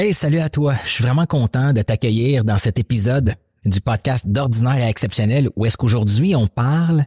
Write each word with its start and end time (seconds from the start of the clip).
Hey, 0.00 0.14
salut 0.14 0.38
à 0.38 0.48
toi. 0.48 0.76
Je 0.84 0.90
suis 0.90 1.02
vraiment 1.02 1.26
content 1.26 1.72
de 1.72 1.82
t'accueillir 1.82 2.44
dans 2.44 2.56
cet 2.56 2.78
épisode 2.78 3.34
du 3.64 3.80
podcast 3.80 4.28
d'ordinaire 4.28 4.84
à 4.84 4.88
exceptionnel 4.88 5.50
où 5.56 5.66
est-ce 5.66 5.76
qu'aujourd'hui 5.76 6.36
on 6.36 6.46
parle 6.46 7.04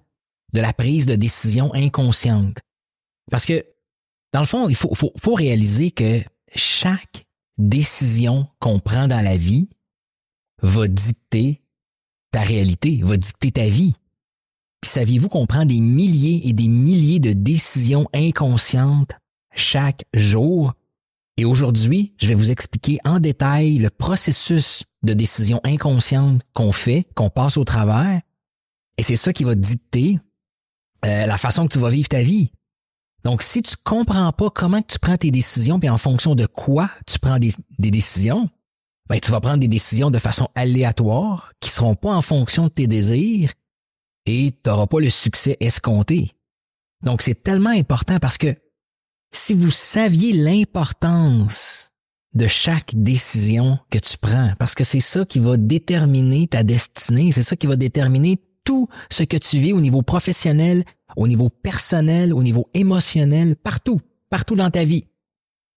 de 0.52 0.60
la 0.60 0.74
prise 0.74 1.06
de 1.06 1.16
décision 1.16 1.74
inconsciente. 1.74 2.58
Parce 3.32 3.46
que, 3.46 3.66
dans 4.34 4.42
le 4.42 4.46
fond, 4.46 4.68
il 4.68 4.76
faut, 4.76 4.94
faut, 4.94 5.14
faut 5.18 5.36
réaliser 5.36 5.92
que 5.92 6.20
chaque 6.54 7.26
décision 7.58 8.46
qu'on 8.60 8.80
prend 8.80 9.08
dans 9.08 9.22
la 9.24 9.38
vie 9.38 9.70
va 10.62 10.90
dicter 10.90 11.62
ta 12.32 12.42
réalité, 12.42 13.00
va 13.04 13.16
dicter 13.16 13.54
ta 13.54 13.70
vie. 13.70 13.96
Puis 14.82 14.92
saviez-vous 14.92 15.30
qu'on 15.30 15.46
prend 15.46 15.64
des 15.64 15.80
milliers 15.80 16.42
et 16.46 16.52
des 16.52 16.68
milliers 16.68 17.22
de 17.22 17.32
décisions 17.32 18.10
inconscientes 18.14 19.18
chaque 19.56 20.04
jour? 20.14 20.74
Et 21.38 21.46
aujourd'hui, 21.46 22.14
je 22.18 22.28
vais 22.28 22.36
vous 22.36 22.52
expliquer 22.52 23.00
en 23.06 23.20
détail 23.20 23.78
le 23.78 23.90
processus 23.90 24.84
de 25.04 25.14
décision 25.14 25.60
inconsciente 25.64 26.42
qu'on 26.54 26.72
fait, 26.72 27.08
qu'on 27.16 27.30
passe 27.30 27.58
au 27.58 27.64
travers. 27.64 28.22
Et 28.98 29.04
c'est 29.04 29.16
ça 29.16 29.34
qui 29.34 29.44
va 29.44 29.56
dicter 29.56 30.20
euh, 31.06 31.26
la 31.26 31.38
façon 31.38 31.68
que 31.68 31.74
tu 31.74 31.80
vas 31.80 31.90
vivre 31.90 32.10
ta 32.10 32.22
vie. 32.22 32.52
Donc, 33.24 33.42
si 33.44 33.62
tu 33.62 33.76
comprends 33.84 34.32
pas 34.32 34.50
comment 34.50 34.82
tu 34.82 35.00
prends 35.00 35.18
tes 35.18 35.32
décisions, 35.32 35.80
puis 35.80 35.90
en 35.90 35.98
fonction 35.98 36.36
de 36.36 36.46
quoi 36.46 36.90
tu 37.06 37.20
prends 37.20 37.40
des, 37.40 37.54
décisions, 37.78 38.50
ben, 39.08 39.20
tu 39.20 39.32
vas 39.32 39.40
prendre 39.40 39.60
des 39.60 39.68
décisions 39.68 40.12
de 40.12 40.20
façon 40.20 40.48
aléatoire, 40.56 41.54
qui 41.60 41.70
seront 41.70 41.96
pas 41.96 42.14
en 42.14 42.22
fonction 42.22 42.64
de 42.64 42.70
tes 42.70 42.88
désirs, 42.88 43.52
et 44.26 44.52
tu 44.52 44.70
n'auras 44.70 44.88
pas 44.88 45.00
le 45.00 45.10
succès 45.10 45.58
escompté. 45.60 46.32
Donc, 47.04 47.22
c'est 47.22 47.44
tellement 47.44 47.70
important 47.70 48.20
parce 48.20 48.38
que 48.38 48.56
si 49.32 49.54
vous 49.54 49.72
saviez 49.72 50.34
l'importance 50.34 51.92
de 52.34 52.48
chaque 52.48 52.96
décision 52.96 53.78
que 53.90 53.98
tu 53.98 54.18
prends, 54.18 54.54
parce 54.58 54.76
que 54.76 54.84
c'est 54.84 55.02
ça 55.02 55.26
qui 55.26 55.40
va 55.40 55.58
déterminer 55.58 56.48
ta 56.48 56.64
destinée, 56.64 57.32
c'est 57.32 57.44
ça 57.44 57.56
qui 57.56 57.68
va 57.68 57.76
déterminer 57.76 58.38
tout 58.64 58.88
ce 59.10 59.24
que 59.24 59.38
tu 59.38 59.60
vis 59.60 59.74
au 59.74 59.82
niveau 59.82 60.02
professionnel, 60.02 60.84
au 61.16 61.28
niveau 61.28 61.50
personnel, 61.50 62.34
au 62.34 62.44
niveau 62.44 62.70
émotionnel, 62.74 63.56
partout, 63.56 64.00
partout 64.30 64.56
dans 64.56 64.70
ta 64.70 64.84
vie. 64.84 65.08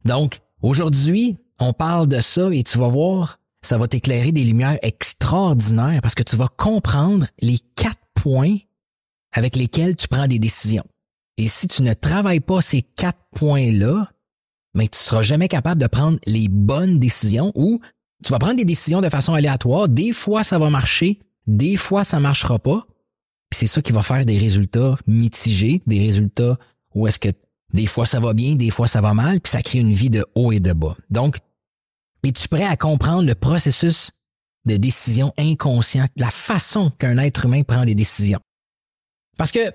Donc, 0.04 0.40
aujourd'hui, 0.62 1.38
on 1.58 1.72
parle 1.72 2.08
de 2.08 2.20
ça 2.20 2.52
et 2.52 2.62
tu 2.62 2.78
vas 2.78 2.88
voir, 2.88 3.40
ça 3.62 3.78
va 3.78 3.88
t'éclairer 3.88 4.32
des 4.32 4.44
lumières 4.44 4.78
extraordinaires 4.82 6.00
parce 6.02 6.14
que 6.14 6.22
tu 6.22 6.36
vas 6.36 6.48
comprendre 6.48 7.26
les 7.40 7.58
quatre 7.74 8.02
points 8.14 8.56
avec 9.32 9.56
lesquels 9.56 9.96
tu 9.96 10.06
prends 10.06 10.28
des 10.28 10.38
décisions. 10.38 10.84
Et 11.36 11.48
si 11.48 11.68
tu 11.68 11.82
ne 11.82 11.94
travailles 11.94 12.40
pas 12.40 12.60
ces 12.60 12.82
quatre 12.82 13.20
points-là, 13.34 14.10
mais 14.74 14.88
tu 14.88 14.98
seras 14.98 15.22
jamais 15.22 15.48
capable 15.48 15.80
de 15.80 15.86
prendre 15.86 16.18
les 16.26 16.48
bonnes 16.48 16.98
décisions 16.98 17.52
ou 17.54 17.80
tu 18.24 18.32
vas 18.32 18.38
prendre 18.38 18.56
des 18.56 18.64
décisions 18.64 19.00
de 19.00 19.08
façon 19.08 19.34
aléatoire. 19.34 19.88
Des 19.88 20.12
fois, 20.12 20.44
ça 20.44 20.58
va 20.58 20.70
marcher, 20.70 21.20
des 21.46 21.76
fois, 21.76 22.04
ça 22.04 22.20
marchera 22.20 22.58
pas. 22.58 22.86
Puis 23.50 23.60
c'est 23.60 23.66
ça 23.66 23.82
qui 23.82 23.92
va 23.92 24.02
faire 24.02 24.24
des 24.24 24.38
résultats 24.38 24.96
mitigés, 25.06 25.82
des 25.86 26.00
résultats 26.00 26.58
où 26.94 27.06
est-ce 27.06 27.18
que 27.18 27.28
des 27.72 27.86
fois 27.86 28.06
ça 28.06 28.20
va 28.20 28.32
bien, 28.34 28.54
des 28.54 28.70
fois 28.70 28.86
ça 28.86 29.00
va 29.00 29.14
mal, 29.14 29.40
puis 29.40 29.50
ça 29.50 29.62
crée 29.62 29.80
une 29.80 29.92
vie 29.92 30.10
de 30.10 30.24
haut 30.34 30.52
et 30.52 30.60
de 30.60 30.72
bas. 30.72 30.96
Donc, 31.10 31.38
es-tu 32.24 32.48
prêt 32.48 32.64
à 32.64 32.76
comprendre 32.76 33.26
le 33.26 33.34
processus 33.34 34.10
de 34.64 34.76
décision 34.76 35.32
inconsciente, 35.36 36.10
la 36.16 36.30
façon 36.30 36.90
qu'un 36.90 37.18
être 37.18 37.44
humain 37.44 37.62
prend 37.62 37.84
des 37.84 37.94
décisions? 37.94 38.40
Parce 39.36 39.52
que 39.52 39.72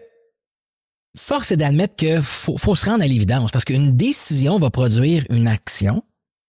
force 1.17 1.51
est 1.51 1.57
d'admettre 1.57 1.95
que 1.95 2.21
faut, 2.21 2.57
faut 2.57 2.75
se 2.75 2.85
rendre 2.85 3.03
à 3.03 3.07
l'évidence 3.07 3.51
parce 3.51 3.65
qu'une 3.65 3.95
décision 3.95 4.59
va 4.59 4.69
produire 4.69 5.25
une 5.29 5.47
action. 5.47 6.03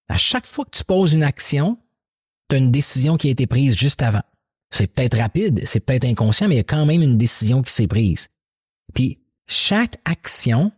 À 0.08 0.18
chaque 0.18 0.46
fois 0.46 0.64
que 0.64 0.76
tu 0.76 0.84
poses 0.84 1.12
une 1.12 1.22
action, 1.22 1.78
tu 2.48 2.56
as 2.56 2.58
une 2.58 2.70
décision 2.70 3.16
qui 3.16 3.28
a 3.28 3.30
été 3.30 3.46
prise 3.46 3.76
juste 3.76 4.02
avant. 4.02 4.22
C'est 4.72 4.86
peut-être 4.86 5.18
rapide, 5.18 5.62
c'est 5.66 5.80
peut-être 5.80 6.04
inconscient, 6.04 6.48
mais 6.48 6.54
il 6.54 6.58
y 6.58 6.60
a 6.60 6.64
quand 6.64 6.86
même 6.86 7.02
une 7.02 7.18
décision 7.18 7.62
qui 7.62 7.72
s'est 7.72 7.88
prise. 7.88 8.28
Puis 8.94 9.18
chaque 9.46 9.96
action 10.04 10.72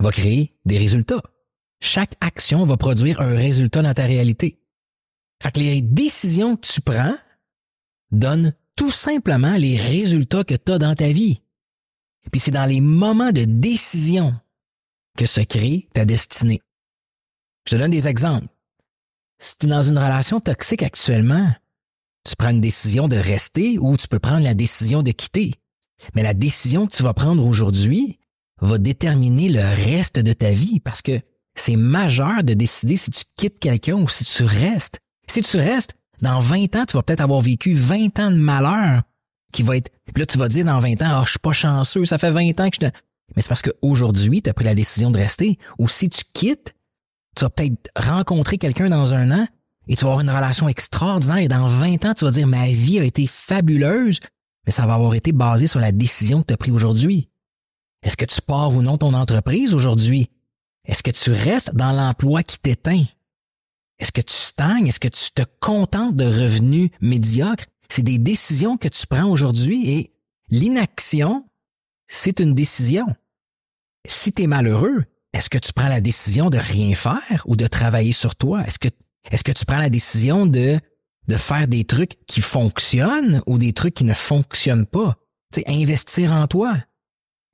va 0.00 0.10
créer 0.10 0.56
des 0.64 0.78
résultats. 0.78 1.22
Chaque 1.80 2.14
action 2.20 2.64
va 2.64 2.76
produire 2.76 3.20
un 3.20 3.34
résultat 3.34 3.82
dans 3.82 3.94
ta 3.94 4.06
réalité. 4.06 4.60
Fait 5.42 5.52
que 5.52 5.60
les 5.60 5.82
décisions 5.82 6.56
que 6.56 6.66
tu 6.66 6.80
prends 6.80 7.14
donnent 8.10 8.54
tout 8.76 8.90
simplement 8.90 9.54
les 9.54 9.78
résultats 9.78 10.44
que 10.44 10.54
tu 10.54 10.72
as 10.72 10.78
dans 10.78 10.94
ta 10.94 11.12
vie. 11.12 11.42
Puis 12.30 12.40
c'est 12.40 12.50
dans 12.50 12.66
les 12.66 12.80
moments 12.80 13.32
de 13.32 13.44
décision 13.44 14.34
que 15.16 15.26
se 15.26 15.40
crée 15.40 15.88
ta 15.94 16.04
destinée. 16.04 16.60
Je 17.66 17.72
te 17.72 17.76
donne 17.76 17.90
des 17.90 18.08
exemples. 18.08 18.46
Si 19.38 19.56
tu 19.58 19.66
es 19.66 19.68
dans 19.68 19.82
une 19.82 19.98
relation 19.98 20.40
toxique 20.40 20.82
actuellement, 20.82 21.52
tu 22.24 22.36
prends 22.36 22.50
une 22.50 22.60
décision 22.60 23.08
de 23.08 23.16
rester 23.16 23.78
ou 23.78 23.96
tu 23.96 24.08
peux 24.08 24.18
prendre 24.18 24.44
la 24.44 24.54
décision 24.54 25.02
de 25.02 25.10
quitter. 25.10 25.54
Mais 26.14 26.22
la 26.22 26.34
décision 26.34 26.86
que 26.86 26.94
tu 26.94 27.02
vas 27.02 27.14
prendre 27.14 27.44
aujourd'hui 27.44 28.18
va 28.60 28.78
déterminer 28.78 29.48
le 29.48 29.60
reste 29.60 30.18
de 30.18 30.32
ta 30.32 30.52
vie 30.52 30.80
parce 30.80 31.02
que 31.02 31.20
c'est 31.54 31.76
majeur 31.76 32.44
de 32.44 32.54
décider 32.54 32.96
si 32.96 33.10
tu 33.10 33.24
quittes 33.36 33.58
quelqu'un 33.58 33.94
ou 33.94 34.08
si 34.08 34.24
tu 34.24 34.44
restes. 34.44 34.98
Si 35.26 35.42
tu 35.42 35.56
restes, 35.56 35.94
dans 36.20 36.40
20 36.40 36.76
ans, 36.76 36.84
tu 36.86 36.96
vas 36.96 37.02
peut-être 37.02 37.20
avoir 37.20 37.40
vécu 37.40 37.72
20 37.72 38.18
ans 38.18 38.30
de 38.30 38.36
malheur 38.36 39.02
qui 39.52 39.62
va 39.62 39.76
être. 39.76 39.90
Puis 40.12 40.20
là, 40.20 40.26
tu 40.26 40.38
vas 40.38 40.48
dire 40.48 40.64
dans 40.64 40.78
20 40.78 41.02
ans, 41.02 41.20
ah, 41.20 41.22
je 41.24 41.30
suis 41.30 41.38
pas 41.38 41.52
chanceux, 41.52 42.04
ça 42.04 42.18
fait 42.18 42.30
20 42.30 42.60
ans 42.60 42.70
que 42.70 42.76
je. 42.80 42.86
Mais 43.36 43.42
c'est 43.42 43.48
parce 43.48 43.62
qu'aujourd'hui, 43.62 44.42
tu 44.42 44.50
as 44.50 44.54
pris 44.54 44.64
la 44.64 44.74
décision 44.74 45.10
de 45.10 45.18
rester. 45.18 45.58
Ou 45.78 45.88
si 45.88 46.10
tu 46.10 46.22
quittes, 46.32 46.74
tu 47.36 47.44
vas 47.44 47.50
peut-être 47.50 47.90
rencontrer 47.96 48.58
quelqu'un 48.58 48.88
dans 48.88 49.14
un 49.14 49.30
an 49.30 49.46
et 49.88 49.96
tu 49.96 50.04
vas 50.04 50.12
avoir 50.12 50.20
une 50.20 50.30
relation 50.30 50.68
extraordinaire. 50.68 51.38
Et 51.38 51.48
dans 51.48 51.66
20 51.66 52.04
ans, 52.04 52.14
tu 52.14 52.24
vas 52.24 52.30
dire 52.30 52.46
ma 52.46 52.66
vie 52.66 52.98
a 52.98 53.04
été 53.04 53.26
fabuleuse, 53.26 54.20
mais 54.66 54.72
ça 54.72 54.86
va 54.86 54.94
avoir 54.94 55.14
été 55.14 55.32
basé 55.32 55.66
sur 55.66 55.80
la 55.80 55.92
décision 55.92 56.40
que 56.40 56.46
tu 56.48 56.54
as 56.54 56.56
prise 56.56 56.74
aujourd'hui. 56.74 57.28
Est-ce 58.02 58.16
que 58.16 58.24
tu 58.24 58.40
pars 58.40 58.74
ou 58.74 58.82
non 58.82 58.98
ton 58.98 59.14
entreprise 59.14 59.74
aujourd'hui? 59.74 60.30
Est-ce 60.84 61.02
que 61.02 61.10
tu 61.10 61.30
restes 61.30 61.74
dans 61.74 61.92
l'emploi 61.92 62.42
qui 62.42 62.58
t'éteint? 62.58 63.04
Est-ce 63.98 64.12
que 64.12 64.22
tu 64.22 64.34
stagnes? 64.34 64.86
Est-ce 64.86 65.00
que 65.00 65.08
tu 65.08 65.30
te 65.32 65.42
contentes 65.60 66.16
de 66.16 66.24
revenus 66.24 66.90
médiocres? 67.00 67.66
C'est 67.90 68.02
des 68.02 68.18
décisions 68.18 68.76
que 68.76 68.88
tu 68.88 69.06
prends 69.06 69.28
aujourd'hui 69.28 69.90
et 69.90 70.12
l'inaction, 70.48 71.46
c'est 72.06 72.40
une 72.40 72.54
décision. 72.54 73.06
Si 74.06 74.32
tu 74.32 74.42
es 74.42 74.46
malheureux, 74.46 75.04
est-ce 75.32 75.50
que 75.50 75.58
tu 75.58 75.72
prends 75.72 75.88
la 75.88 76.00
décision 76.00 76.50
de 76.50 76.58
rien 76.58 76.94
faire 76.94 77.42
ou 77.46 77.56
de 77.56 77.66
travailler 77.66 78.12
sur 78.12 78.36
toi? 78.36 78.62
Est-ce 78.66 78.78
que, 78.78 78.88
est-ce 79.30 79.44
que 79.44 79.52
tu 79.52 79.64
prends 79.64 79.78
la 79.78 79.90
décision 79.90 80.46
de, 80.46 80.78
de 81.28 81.36
faire 81.36 81.68
des 81.68 81.84
trucs 81.84 82.16
qui 82.26 82.40
fonctionnent 82.40 83.42
ou 83.46 83.58
des 83.58 83.72
trucs 83.72 83.94
qui 83.94 84.04
ne 84.04 84.14
fonctionnent 84.14 84.86
pas? 84.86 85.16
Tu 85.52 85.60
sais, 85.60 85.68
investir 85.68 86.32
en 86.32 86.46
toi. 86.46 86.76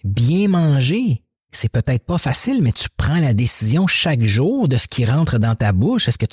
Bien 0.04 0.48
manger. 0.48 1.22
C'est 1.53 1.70
peut-être 1.70 2.04
pas 2.04 2.18
facile, 2.18 2.62
mais 2.62 2.72
tu 2.72 2.88
prends 2.97 3.21
la 3.21 3.33
décision 3.33 3.86
chaque 3.86 4.22
jour 4.22 4.68
de 4.68 4.77
ce 4.77 4.88
qui 4.88 5.04
rentre 5.04 5.38
dans 5.38 5.54
ta 5.54 5.72
bouche. 5.72 6.09
Est-ce 6.09 6.18
que 6.18 6.27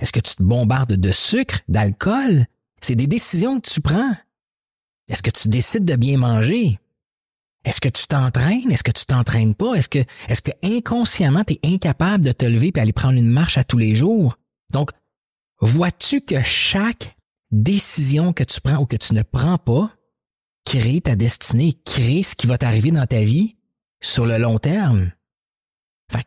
est-ce 0.00 0.12
que 0.12 0.20
tu 0.20 0.36
te 0.36 0.42
bombardes 0.42 0.92
de 0.92 1.10
sucre, 1.10 1.58
d'alcool? 1.66 2.46
C'est 2.80 2.96
des 2.96 3.06
décisions 3.06 3.60
que 3.60 3.68
tu 3.68 3.80
prends. 3.80 4.12
Est-ce 5.08 5.22
que 5.22 5.30
tu 5.30 5.48
décides 5.48 5.84
de 5.84 5.96
bien 5.96 6.18
manger? 6.18 6.78
Est-ce 7.64 7.80
que 7.80 7.88
tu 7.88 8.06
t'entraînes? 8.06 8.70
Est-ce 8.70 8.82
que 8.82 8.92
tu 8.92 9.04
t'entraînes 9.04 9.54
pas? 9.54 9.74
Est-ce 9.74 9.88
que, 9.88 9.98
est-ce 10.28 10.42
que 10.42 10.52
inconsciemment 10.62 11.44
tu 11.44 11.54
es 11.54 11.60
incapable 11.74 12.24
de 12.24 12.32
te 12.32 12.44
lever 12.44 12.72
et 12.74 12.80
aller 12.80 12.92
prendre 12.92 13.18
une 13.18 13.28
marche 13.28 13.58
à 13.58 13.64
tous 13.64 13.78
les 13.78 13.94
jours? 13.94 14.38
Donc, 14.70 14.90
vois-tu 15.60 16.20
que 16.20 16.42
chaque 16.42 17.16
décision 17.50 18.32
que 18.32 18.44
tu 18.44 18.60
prends 18.60 18.78
ou 18.78 18.86
que 18.86 18.96
tu 18.96 19.14
ne 19.14 19.22
prends 19.22 19.58
pas 19.58 19.90
crée 20.64 21.00
ta 21.00 21.16
destinée, 21.16 21.72
crée 21.84 22.22
ce 22.22 22.36
qui 22.36 22.46
va 22.46 22.58
t'arriver 22.58 22.90
dans 22.90 23.06
ta 23.06 23.20
vie 23.20 23.56
sur 24.00 24.26
le 24.26 24.38
long 24.38 24.58
terme? 24.58 25.12
Fait 26.12 26.26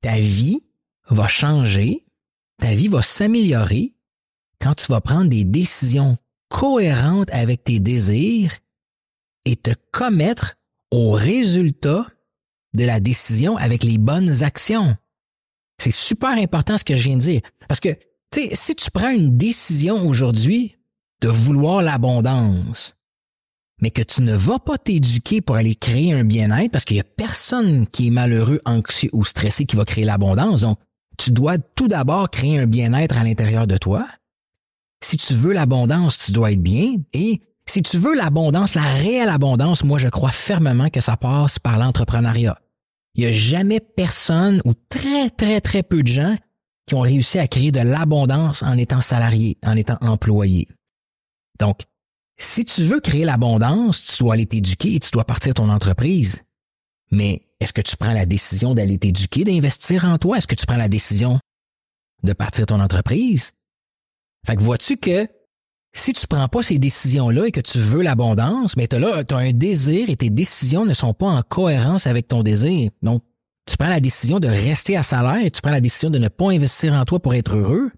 ta 0.00 0.16
vie 0.16 0.64
va 1.08 1.28
changer, 1.28 2.06
ta 2.58 2.74
vie 2.74 2.88
va 2.88 3.02
s'améliorer 3.02 3.94
quand 4.60 4.74
tu 4.74 4.86
vas 4.92 5.00
prendre 5.00 5.28
des 5.28 5.44
décisions 5.44 6.16
cohérentes 6.48 7.30
avec 7.32 7.64
tes 7.64 7.80
désirs 7.80 8.52
et 9.44 9.56
te 9.56 9.70
commettre 9.92 10.56
au 10.90 11.12
résultat 11.12 12.06
de 12.74 12.84
la 12.84 13.00
décision 13.00 13.56
avec 13.56 13.82
les 13.82 13.98
bonnes 13.98 14.42
actions. 14.42 14.96
C'est 15.78 15.90
super 15.90 16.30
important 16.30 16.76
ce 16.76 16.84
que 16.84 16.96
je 16.96 17.02
viens 17.02 17.16
de 17.16 17.22
dire. 17.22 17.40
Parce 17.68 17.80
que, 17.80 17.88
tu 18.30 18.42
sais, 18.42 18.50
si 18.54 18.74
tu 18.74 18.90
prends 18.90 19.10
une 19.10 19.36
décision 19.36 20.06
aujourd'hui 20.06 20.76
de 21.20 21.28
vouloir 21.28 21.82
l'abondance, 21.82 22.94
mais 23.80 23.90
que 23.90 24.02
tu 24.02 24.22
ne 24.22 24.34
vas 24.34 24.58
pas 24.58 24.76
t'éduquer 24.76 25.40
pour 25.40 25.56
aller 25.56 25.74
créer 25.74 26.12
un 26.12 26.24
bien-être 26.24 26.70
parce 26.70 26.84
qu'il 26.84 26.98
y 26.98 27.00
a 27.00 27.04
personne 27.04 27.86
qui 27.86 28.08
est 28.08 28.10
malheureux, 28.10 28.60
anxieux 28.66 29.10
ou 29.12 29.24
stressé 29.24 29.64
qui 29.64 29.76
va 29.76 29.84
créer 29.84 30.04
l'abondance. 30.04 30.60
Donc, 30.60 30.78
tu 31.16 31.30
dois 31.30 31.58
tout 31.58 31.88
d'abord 31.88 32.30
créer 32.30 32.58
un 32.58 32.66
bien-être 32.66 33.16
à 33.16 33.24
l'intérieur 33.24 33.66
de 33.66 33.78
toi. 33.78 34.06
Si 35.02 35.16
tu 35.16 35.34
veux 35.34 35.52
l'abondance, 35.52 36.18
tu 36.18 36.32
dois 36.32 36.52
être 36.52 36.62
bien. 36.62 36.96
Et 37.12 37.42
si 37.66 37.82
tu 37.82 37.98
veux 37.98 38.14
l'abondance, 38.14 38.74
la 38.74 38.82
réelle 38.82 39.28
abondance, 39.28 39.84
moi, 39.84 39.98
je 39.98 40.08
crois 40.08 40.32
fermement 40.32 40.90
que 40.90 41.00
ça 41.00 41.16
passe 41.16 41.58
par 41.58 41.78
l'entrepreneuriat. 41.78 42.58
Il 43.14 43.24
n'y 43.24 43.30
a 43.30 43.32
jamais 43.32 43.80
personne 43.80 44.60
ou 44.64 44.74
très, 44.88 45.30
très, 45.30 45.60
très 45.60 45.82
peu 45.82 46.02
de 46.02 46.08
gens 46.08 46.36
qui 46.86 46.94
ont 46.94 47.00
réussi 47.00 47.38
à 47.38 47.46
créer 47.46 47.72
de 47.72 47.80
l'abondance 47.80 48.62
en 48.62 48.76
étant 48.76 49.00
salarié, 49.00 49.56
en 49.64 49.76
étant 49.76 49.98
employé. 50.00 50.66
Donc, 51.58 51.82
si 52.36 52.64
tu 52.64 52.82
veux 52.82 53.00
créer 53.00 53.24
l'abondance, 53.24 54.02
tu 54.04 54.22
dois 54.22 54.34
aller 54.34 54.46
t'éduquer 54.46 54.94
et 54.94 55.00
tu 55.00 55.10
dois 55.10 55.24
partir 55.24 55.54
ton 55.54 55.68
entreprise. 55.68 56.42
Mais 57.12 57.42
est-ce 57.60 57.72
que 57.72 57.82
tu 57.82 57.96
prends 57.96 58.14
la 58.14 58.26
décision 58.26 58.74
d'aller 58.74 58.98
t'éduquer, 58.98 59.44
d'investir 59.44 60.04
en 60.04 60.18
toi? 60.18 60.38
Est-ce 60.38 60.46
que 60.46 60.54
tu 60.54 60.66
prends 60.66 60.76
la 60.76 60.88
décision 60.88 61.38
de 62.22 62.32
partir 62.32 62.66
ton 62.66 62.80
entreprise? 62.80 63.52
Fait 64.46 64.56
que 64.56 64.62
vois-tu 64.62 64.96
que 64.96 65.26
si 65.92 66.12
tu 66.12 66.26
prends 66.26 66.48
pas 66.48 66.62
ces 66.62 66.78
décisions-là 66.78 67.46
et 67.46 67.52
que 67.52 67.60
tu 67.60 67.78
veux 67.78 68.02
l'abondance, 68.02 68.76
mais 68.76 68.86
tu 68.86 68.96
tu 68.96 69.34
as 69.34 69.38
un 69.38 69.52
désir 69.52 70.08
et 70.08 70.16
tes 70.16 70.30
décisions 70.30 70.84
ne 70.84 70.94
sont 70.94 71.14
pas 71.14 71.26
en 71.26 71.42
cohérence 71.42 72.06
avec 72.06 72.28
ton 72.28 72.42
désir. 72.42 72.90
Donc, 73.02 73.22
tu 73.66 73.76
prends 73.76 73.88
la 73.88 74.00
décision 74.00 74.40
de 74.40 74.48
rester 74.48 74.96
à 74.96 75.02
salaire 75.02 75.44
et 75.44 75.50
tu 75.50 75.60
prends 75.60 75.72
la 75.72 75.80
décision 75.80 76.10
de 76.10 76.18
ne 76.18 76.28
pas 76.28 76.50
investir 76.50 76.94
en 76.94 77.04
toi 77.04 77.20
pour 77.20 77.34
être 77.34 77.56
heureux. 77.56 77.90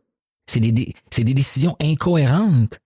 C'est 0.46 0.60
des, 0.60 0.72
des 0.72 1.34
décisions 1.34 1.76
incohérentes. 1.80 2.80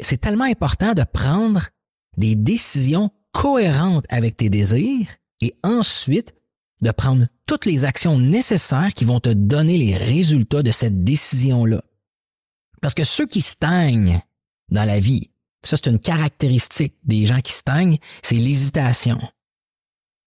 C'est 0.00 0.20
tellement 0.20 0.44
important 0.44 0.94
de 0.94 1.04
prendre 1.04 1.68
des 2.16 2.34
décisions 2.34 3.10
cohérentes 3.32 4.06
avec 4.08 4.36
tes 4.36 4.50
désirs 4.50 5.06
et 5.40 5.54
ensuite 5.62 6.34
de 6.82 6.90
prendre 6.90 7.26
toutes 7.46 7.66
les 7.66 7.84
actions 7.84 8.18
nécessaires 8.18 8.92
qui 8.94 9.04
vont 9.04 9.20
te 9.20 9.30
donner 9.30 9.78
les 9.78 9.96
résultats 9.96 10.62
de 10.62 10.72
cette 10.72 11.04
décision-là. 11.04 11.82
Parce 12.80 12.94
que 12.94 13.04
ceux 13.04 13.26
qui 13.26 13.40
stagnent 13.40 14.20
dans 14.70 14.84
la 14.84 15.00
vie, 15.00 15.30
ça 15.64 15.76
c'est 15.76 15.90
une 15.90 15.98
caractéristique 15.98 16.94
des 17.04 17.26
gens 17.26 17.40
qui 17.40 17.52
stagnent, 17.52 17.98
c'est 18.22 18.36
l'hésitation. 18.36 19.20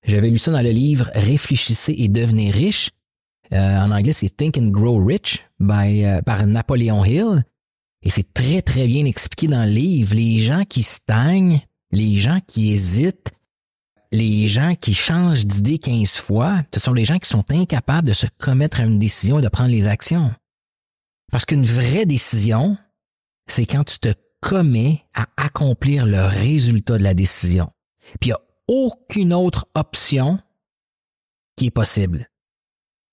J'avais 0.06 0.30
lu 0.30 0.38
ça 0.38 0.52
dans 0.52 0.62
le 0.62 0.72
livre 0.72 1.10
Réfléchissez 1.16 1.96
et 1.98 2.10
devenez 2.10 2.52
riche. 2.52 2.92
Euh, 3.52 3.78
en 3.80 3.92
anglais, 3.92 4.14
c'est 4.14 4.36
Think 4.36 4.58
and 4.58 4.68
Grow 4.68 5.04
Rich 5.04 5.46
euh, 5.62 6.22
par 6.22 6.46
Napoléon 6.46 7.06
Hill. 7.06 7.44
Et 8.02 8.10
c'est 8.10 8.34
très, 8.34 8.62
très 8.62 8.88
bien 8.88 9.06
expliqué 9.06 9.48
dans 9.48 9.64
le 9.64 9.72
livre. 9.72 10.16
Les 10.16 10.40
gens 10.40 10.66
qui 10.66 10.84
stagnent, 10.84 11.62
les 11.92 12.18
gens 12.18 12.40
qui 12.46 12.72
hésitent, 12.72 13.32
les 14.12 14.48
gens 14.48 14.76
qui 14.76 14.94
changent 14.94 15.46
d'idée 15.46 15.80
15 15.80 16.18
fois, 16.18 16.62
ce 16.74 16.80
sont 16.80 16.94
les 16.94 17.06
gens 17.06 17.18
qui 17.18 17.30
sont 17.30 17.46
incapables 17.50 18.08
de 18.08 18.14
se 18.14 18.28
commettre 18.38 18.82
à 18.82 18.84
une 18.84 19.00
décision 19.00 19.40
et 19.40 19.42
de 19.42 19.48
prendre 19.48 19.72
les 19.72 19.88
actions. 19.88 20.32
Parce 21.34 21.46
qu'une 21.46 21.66
vraie 21.66 22.06
décision, 22.06 22.78
c'est 23.48 23.66
quand 23.66 23.84
tu 23.84 23.98
te 23.98 24.14
commets 24.40 25.04
à 25.16 25.26
accomplir 25.36 26.06
le 26.06 26.22
résultat 26.22 27.00
de 27.00 27.04
la 27.04 27.16
décision. 27.16 27.72
Puis 28.20 28.30
il 28.30 28.34
n'y 28.34 28.34
a 28.34 28.42
aucune 28.68 29.34
autre 29.34 29.68
option 29.74 30.40
qui 31.56 31.66
est 31.66 31.72
possible. 31.72 32.30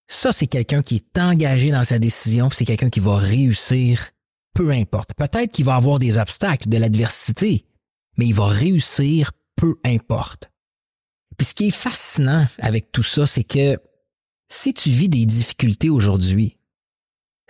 Ça, 0.07 0.33
c'est 0.33 0.49
quelqu'un 0.49 0.83
qui 0.83 0.97
est 0.97 1.19
engagé 1.19 1.71
dans 1.71 1.83
sa 1.83 1.99
décision, 1.99 2.51
c'est 2.51 2.67
quelqu'un 2.67 2.91
qui 2.91 3.01
va 3.01 3.17
réussir 3.17 4.11
peu 4.53 4.71
importe. 4.71 5.15
Peut-être 5.15 5.51
qu'il 5.51 5.65
va 5.65 5.77
avoir 5.77 5.99
des 5.99 6.19
obstacles, 6.19 6.69
de 6.69 6.77
l'adversité, 6.77 7.65
mais 8.19 8.27
il 8.27 8.35
va 8.35 8.49
réussir 8.49 9.33
peu 9.57 9.77
importe. 9.83 10.51
Puis 11.39 11.47
ce 11.47 11.55
qui 11.55 11.69
est 11.69 11.71
fascinant 11.71 12.45
avec 12.59 12.93
tout 12.93 13.03
ça, 13.03 13.25
c'est 13.25 13.45
que 13.45 13.79
si 14.51 14.75
tu 14.75 14.91
vis 14.91 15.09
des 15.09 15.25
difficultés 15.25 15.89
aujourd'hui, 15.89 16.59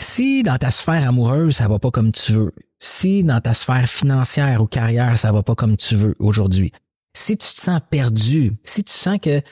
si 0.03 0.43
dans 0.43 0.59
ta 0.59 0.71
sphère 0.71 1.09
amoureuse, 1.09 1.57
ça 1.57 1.69
va 1.69 1.79
pas 1.79 1.91
comme 1.91 2.13
tu 2.13 2.33
veux, 2.33 2.53
si 2.79 3.23
dans 3.23 3.41
ta 3.41 3.55
sphère 3.55 3.89
financière 3.89 4.63
ou 4.63 4.67
carrière, 4.67 5.19
ça 5.19 5.33
va 5.33 5.43
pas 5.43 5.55
comme 5.55 5.77
tu 5.77 5.95
veux 5.95 6.17
aujourd'hui, 6.19 6.73
si 7.15 7.37
tu 7.37 7.55
te 7.55 7.61
sens 7.61 7.81
perdu, 7.91 8.53
si 8.65 8.85
tu 8.85 8.93
sens 8.93 9.19
que 9.21 9.43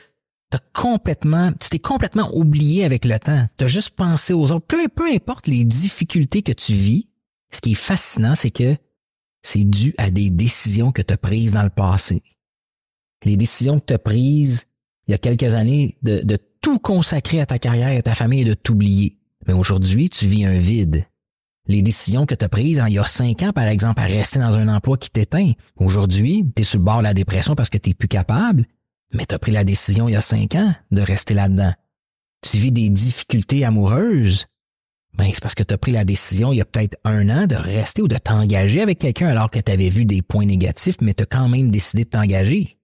t'as 0.50 0.60
complètement, 0.72 1.52
tu 1.52 1.68
t'es 1.68 1.78
complètement 1.78 2.30
oublié 2.34 2.84
avec 2.84 3.04
le 3.04 3.18
temps, 3.18 3.46
tu 3.58 3.64
as 3.64 3.68
juste 3.68 3.90
pensé 3.90 4.32
aux 4.32 4.50
autres, 4.50 4.66
peu, 4.66 5.12
importe 5.12 5.46
les 5.46 5.64
difficultés 5.64 6.42
que 6.42 6.52
tu 6.52 6.72
vis, 6.72 7.08
ce 7.50 7.60
qui 7.60 7.72
est 7.72 7.74
fascinant, 7.74 8.34
c'est 8.34 8.50
que 8.50 8.76
c'est 9.42 9.64
dû 9.64 9.94
à 9.98 10.10
des 10.10 10.30
décisions 10.30 10.92
que 10.92 11.02
tu 11.02 11.12
as 11.12 11.18
prises 11.18 11.52
dans 11.52 11.62
le 11.62 11.70
passé. 11.70 12.22
Les 13.24 13.36
décisions 13.36 13.78
que 13.80 13.86
tu 13.86 13.94
as 13.94 13.98
prises 13.98 14.64
il 15.06 15.12
y 15.12 15.14
a 15.14 15.18
quelques 15.18 15.54
années 15.54 15.96
de, 16.02 16.20
de 16.20 16.38
tout 16.60 16.78
consacrer 16.78 17.40
à 17.40 17.46
ta 17.46 17.58
carrière 17.58 17.88
et 17.88 17.96
à 17.96 18.02
ta 18.02 18.14
famille 18.14 18.42
et 18.42 18.44
de 18.44 18.54
t'oublier. 18.54 19.17
Mais 19.48 19.54
aujourd'hui, 19.54 20.10
tu 20.10 20.26
vis 20.26 20.44
un 20.44 20.58
vide. 20.58 21.06
Les 21.66 21.82
décisions 21.82 22.26
que 22.26 22.34
tu 22.34 22.44
as 22.44 22.48
prises 22.48 22.82
il 22.86 22.94
y 22.94 22.98
a 22.98 23.04
cinq 23.04 23.42
ans, 23.42 23.52
par 23.52 23.64
exemple, 23.64 24.00
à 24.00 24.04
rester 24.04 24.38
dans 24.38 24.54
un 24.54 24.68
emploi 24.68 24.98
qui 24.98 25.10
t'éteint. 25.10 25.52
Aujourd'hui, 25.76 26.44
tu 26.54 26.62
es 26.62 26.64
sur 26.64 26.78
le 26.78 26.84
bord 26.84 26.98
de 26.98 27.04
la 27.04 27.14
dépression 27.14 27.54
parce 27.54 27.70
que 27.70 27.78
tu 27.78 27.94
plus 27.94 28.08
capable, 28.08 28.66
mais 29.12 29.26
tu 29.26 29.34
as 29.34 29.38
pris 29.38 29.52
la 29.52 29.64
décision 29.64 30.08
il 30.08 30.12
y 30.12 30.16
a 30.16 30.20
cinq 30.20 30.54
ans 30.54 30.72
de 30.90 31.00
rester 31.00 31.34
là-dedans. 31.34 31.72
Tu 32.42 32.58
vis 32.58 32.72
des 32.72 32.90
difficultés 32.90 33.64
amoureuses, 33.64 34.46
ben, 35.14 35.28
c'est 35.32 35.42
parce 35.42 35.54
que 35.54 35.62
tu 35.62 35.74
as 35.74 35.78
pris 35.78 35.92
la 35.92 36.04
décision 36.04 36.52
il 36.52 36.56
y 36.56 36.60
a 36.60 36.64
peut-être 36.64 36.96
un 37.04 37.28
an 37.28 37.46
de 37.46 37.56
rester 37.56 38.02
ou 38.02 38.08
de 38.08 38.16
t'engager 38.16 38.82
avec 38.82 38.98
quelqu'un 38.98 39.28
alors 39.28 39.50
que 39.50 39.58
tu 39.58 39.72
avais 39.72 39.88
vu 39.88 40.04
des 40.04 40.22
points 40.22 40.46
négatifs, 40.46 40.96
mais 41.00 41.14
tu 41.14 41.24
as 41.24 41.26
quand 41.26 41.48
même 41.48 41.70
décidé 41.70 42.04
de 42.04 42.10
t'engager. 42.10 42.78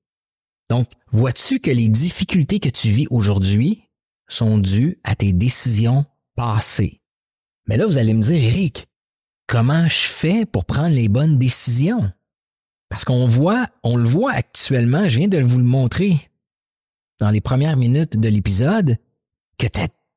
Donc, 0.70 0.88
vois-tu 1.12 1.61
que 1.61 1.70
les 1.70 1.88
difficultés 1.88 2.58
que 2.58 2.70
tu 2.70 2.88
vis 2.88 3.06
aujourd'hui 3.11 3.82
sont 4.28 4.58
dues 4.58 4.99
à 5.05 5.14
tes 5.14 5.32
décisions 5.32 6.06
passées? 6.37 7.01
Mais 7.67 7.77
là, 7.77 7.87
vous 7.87 7.99
allez 7.99 8.15
me 8.15 8.23
dire, 8.23 8.43
Eric, 8.43 8.87
comment 9.47 9.87
je 9.89 10.07
fais 10.09 10.47
pour 10.47 10.65
prendre 10.65 10.95
les 10.95 11.09
bonnes 11.09 11.39
décisions? 11.39 12.11
Parce 12.89 13.05
qu'on 13.05 13.27
voit, 13.27 13.67
on 13.83 13.97
le 13.97 14.05
voit 14.05 14.33
actuellement, 14.33 15.09
je 15.09 15.19
viens 15.19 15.29
de 15.29 15.39
vous 15.39 15.59
le 15.59 15.65
montrer 15.65 16.31
dans 17.19 17.31
les 17.31 17.41
premières 17.41 17.77
minutes 17.77 18.19
de 18.19 18.29
l'épisode, 18.29 18.97
que 19.59 19.67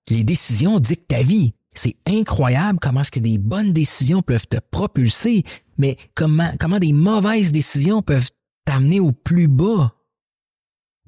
les 0.09 0.24
décisions 0.24 0.80
dictent 0.80 1.07
ta 1.07 1.21
vie. 1.21 1.54
C'est 1.74 1.95
incroyable 2.07 2.80
comment 2.80 3.02
est-ce 3.02 3.12
que 3.12 3.19
des 3.19 3.38
bonnes 3.38 3.71
décisions 3.71 4.21
peuvent 4.21 4.47
te 4.47 4.57
propulser, 4.57 5.44
mais 5.78 5.95
comment, 6.16 6.52
comment 6.59 6.80
des 6.80 6.94
mauvaises 6.94 7.52
décisions 7.52 8.02
peuvent 8.02 8.31
t'amener 8.66 9.00
au 9.00 9.12
plus 9.12 9.47
bas. 9.47 9.94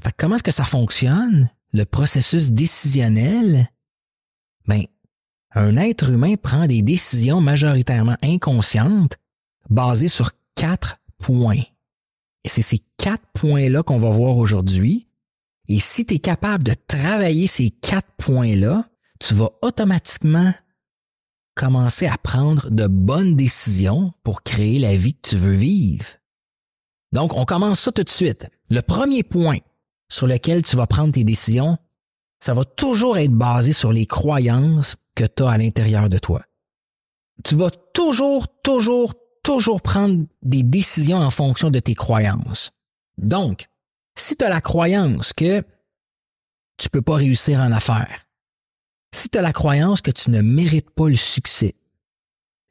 Fait 0.01 0.13
comment 0.17 0.35
est-ce 0.35 0.43
que 0.43 0.51
ça 0.51 0.63
fonctionne, 0.63 1.49
le 1.73 1.85
processus 1.85 2.51
décisionnel? 2.51 3.67
Ben, 4.67 4.83
un 5.51 5.77
être 5.77 6.09
humain 6.09 6.35
prend 6.35 6.67
des 6.67 6.81
décisions 6.81 7.41
majoritairement 7.41 8.17
inconscientes 8.21 9.17
basées 9.69 10.07
sur 10.07 10.31
quatre 10.55 10.97
points. 11.17 11.63
Et 12.43 12.49
c'est 12.49 12.61
ces 12.61 12.81
quatre 12.97 13.25
points-là 13.33 13.83
qu'on 13.83 13.99
va 13.99 14.09
voir 14.09 14.37
aujourd'hui. 14.37 15.07
Et 15.67 15.79
si 15.79 16.05
tu 16.05 16.15
es 16.15 16.19
capable 16.19 16.63
de 16.63 16.75
travailler 16.87 17.47
ces 17.47 17.69
quatre 17.69 18.09
points-là, 18.17 18.89
tu 19.19 19.33
vas 19.33 19.51
automatiquement 19.61 20.53
commencer 21.55 22.07
à 22.07 22.17
prendre 22.17 22.69
de 22.69 22.87
bonnes 22.87 23.35
décisions 23.35 24.13
pour 24.23 24.43
créer 24.43 24.79
la 24.79 24.95
vie 24.95 25.13
que 25.13 25.29
tu 25.29 25.35
veux 25.35 25.53
vivre. 25.53 26.05
Donc, 27.11 27.33
on 27.35 27.43
commence 27.43 27.81
ça 27.81 27.91
tout 27.91 28.03
de 28.03 28.09
suite. 28.09 28.47
Le 28.69 28.81
premier 28.81 29.23
point 29.23 29.57
sur 30.09 30.25
lequel 30.25 30.63
tu 30.63 30.75
vas 30.75 30.87
prendre 30.87 31.13
tes 31.13 31.23
décisions, 31.23 31.77
ça 32.39 32.53
va 32.53 32.63
toujours 32.65 33.17
être 33.17 33.33
basé 33.33 33.73
sur 33.73 33.91
les 33.91 34.05
croyances 34.05 34.95
que 35.15 35.25
tu 35.25 35.43
as 35.43 35.49
à 35.49 35.57
l'intérieur 35.57 36.09
de 36.09 36.17
toi. 36.17 36.41
Tu 37.43 37.55
vas 37.55 37.69
toujours, 37.93 38.47
toujours, 38.63 39.13
toujours 39.43 39.81
prendre 39.81 40.25
des 40.41 40.63
décisions 40.63 41.17
en 41.17 41.31
fonction 41.31 41.69
de 41.69 41.79
tes 41.79 41.95
croyances. 41.95 42.71
Donc, 43.17 43.67
si 44.17 44.35
tu 44.35 44.45
as 44.45 44.49
la 44.49 44.61
croyance 44.61 45.33
que 45.33 45.63
tu 46.77 46.89
peux 46.89 47.01
pas 47.01 47.15
réussir 47.15 47.59
en 47.59 47.71
affaires, 47.71 48.27
si 49.13 49.29
tu 49.29 49.37
as 49.37 49.41
la 49.41 49.53
croyance 49.53 50.01
que 50.01 50.11
tu 50.11 50.29
ne 50.29 50.41
mérites 50.41 50.91
pas 50.91 51.09
le 51.09 51.15
succès, 51.15 51.75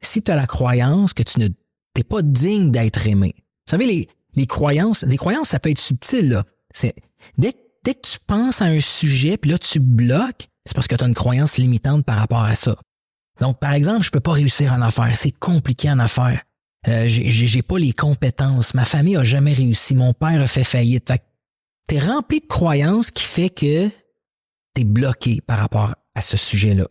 si 0.01 0.21
tu 0.21 0.31
as 0.31 0.35
la 0.35 0.47
croyance 0.47 1.13
que 1.13 1.23
tu 1.23 1.39
ne 1.39 1.47
t'es 1.93 2.03
pas 2.03 2.21
digne 2.21 2.71
d'être 2.71 3.07
aimé. 3.07 3.33
Vous 3.37 3.71
savez, 3.71 3.85
les, 3.85 4.09
les 4.35 4.47
croyances, 4.47 5.03
les 5.03 5.17
croyances, 5.17 5.49
ça 5.49 5.59
peut 5.59 5.69
être 5.69 5.79
subtil, 5.79 6.29
là. 6.29 6.45
C'est, 6.71 6.95
dès, 7.37 7.53
dès 7.89 7.95
que 7.95 8.07
tu 8.07 8.19
penses 8.27 8.61
à 8.61 8.65
un 8.65 8.79
sujet, 8.79 9.37
puis 9.37 9.49
là, 9.49 9.57
tu 9.57 9.79
bloques, 9.79 10.47
c'est 10.65 10.75
parce 10.75 10.87
que 10.87 10.95
tu 10.95 11.03
as 11.03 11.07
une 11.07 11.15
croyance 11.15 11.57
limitante 11.57 12.05
par 12.05 12.19
rapport 12.19 12.43
à 12.43 12.53
ça. 12.53 12.75
Donc, 13.39 13.59
par 13.59 13.73
exemple, 13.73 14.03
je 14.03 14.11
peux 14.11 14.19
pas 14.19 14.33
réussir 14.33 14.73
en 14.73 14.81
affaires. 14.81 15.17
C'est 15.17 15.31
compliqué 15.31 15.89
en 15.89 15.97
affaires. 15.97 16.43
Euh, 16.87 17.05
j'ai 17.07 17.61
pas 17.63 17.79
les 17.79 17.93
compétences. 17.93 18.75
Ma 18.75 18.85
famille 18.85 19.17
a 19.17 19.23
jamais 19.23 19.53
réussi. 19.53 19.95
Mon 19.95 20.13
père 20.13 20.39
a 20.39 20.45
fait 20.45 20.63
faillite. 20.63 21.11
tu 21.87 21.95
es 21.95 21.99
rempli 21.99 22.41
de 22.41 22.45
croyances 22.45 23.09
qui 23.09 23.23
fait 23.23 23.49
que 23.49 23.87
tu 23.87 24.81
es 24.81 24.83
bloqué 24.83 25.41
par 25.41 25.57
rapport 25.57 25.95
à 26.13 26.21
ce 26.21 26.37
sujet-là. 26.37 26.85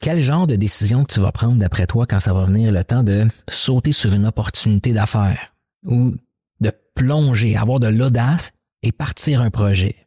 Quel 0.00 0.20
genre 0.20 0.46
de 0.46 0.54
décision 0.54 1.04
tu 1.04 1.18
vas 1.18 1.32
prendre 1.32 1.56
d'après 1.56 1.88
toi 1.88 2.06
quand 2.06 2.20
ça 2.20 2.32
va 2.32 2.44
venir 2.44 2.70
le 2.70 2.84
temps 2.84 3.02
de 3.02 3.26
sauter 3.50 3.90
sur 3.90 4.12
une 4.12 4.26
opportunité 4.26 4.92
d'affaires 4.92 5.54
ou 5.84 6.14
de 6.60 6.72
plonger, 6.94 7.56
avoir 7.56 7.80
de 7.80 7.88
l'audace 7.88 8.52
et 8.82 8.92
partir 8.92 9.40
un 9.40 9.50
projet? 9.50 10.03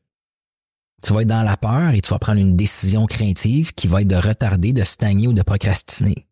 Tu 1.04 1.14
vas 1.14 1.22
être 1.22 1.28
dans 1.28 1.44
la 1.44 1.58
peur 1.58 1.94
et 1.94 2.02
tu 2.02 2.10
vas 2.10 2.20
prendre 2.20 2.40
une 2.40 2.56
décision 2.56 3.06
craintive 3.06 3.74
qui 3.74 3.88
va 3.88 4.02
être 4.02 4.08
de 4.08 4.16
retarder, 4.16 4.74
de 4.74 4.84
stagner 4.84 5.28
ou 5.28 5.34
de 5.34 5.44
procrastiner. 5.44 6.28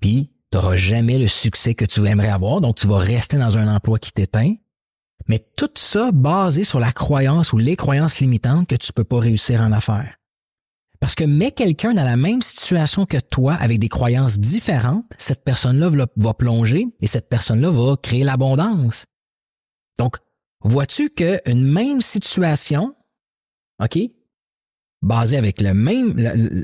Puis, 0.00 0.32
tu 0.50 0.56
n'auras 0.56 0.76
jamais 0.76 1.18
le 1.18 1.28
succès 1.28 1.74
que 1.74 1.84
tu 1.84 2.06
aimerais 2.06 2.30
avoir, 2.30 2.60
donc 2.60 2.76
tu 2.76 2.86
vas 2.86 2.98
rester 2.98 3.36
dans 3.36 3.58
un 3.58 3.74
emploi 3.74 3.98
qui 3.98 4.12
t'éteint. 4.12 4.54
Mais 5.26 5.44
tout 5.56 5.70
ça 5.74 6.10
basé 6.10 6.64
sur 6.64 6.80
la 6.80 6.92
croyance 6.92 7.52
ou 7.52 7.58
les 7.58 7.76
croyances 7.76 8.20
limitantes 8.20 8.66
que 8.66 8.76
tu 8.76 8.92
peux 8.92 9.04
pas 9.04 9.20
réussir 9.20 9.60
en 9.60 9.72
affaires. 9.72 10.14
Parce 11.00 11.14
que 11.14 11.24
mets 11.24 11.52
quelqu'un 11.52 11.94
dans 11.94 12.04
la 12.04 12.16
même 12.16 12.42
situation 12.42 13.06
que 13.06 13.18
toi 13.18 13.54
avec 13.54 13.78
des 13.78 13.88
croyances 13.88 14.38
différentes, 14.38 15.04
cette 15.18 15.44
personne-là 15.44 15.90
va 16.16 16.34
plonger 16.34 16.86
et 17.00 17.06
cette 17.06 17.28
personne-là 17.28 17.70
va 17.70 17.96
créer 17.96 18.24
l'abondance. 18.24 19.04
Donc, 19.98 20.16
vois-tu 20.60 21.10
qu'une 21.10 21.64
même 21.70 22.00
situation, 22.00 22.94
OK, 23.82 23.98
basée 25.02 25.36
avec 25.36 25.60
le 25.60 25.74
même, 25.74 26.14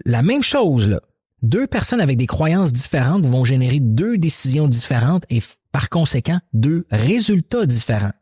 la, 0.04 0.22
même 0.22 0.42
chose, 0.42 0.88
là, 0.88 1.00
deux 1.42 1.66
personnes 1.66 2.00
avec 2.00 2.16
des 2.16 2.26
croyances 2.26 2.72
différentes 2.72 3.26
vont 3.26 3.44
générer 3.44 3.80
deux 3.80 4.18
décisions 4.18 4.68
différentes 4.68 5.24
et 5.30 5.40
par 5.72 5.90
conséquent 5.90 6.38
deux 6.52 6.86
résultats 6.90 7.66
différents. 7.66 8.12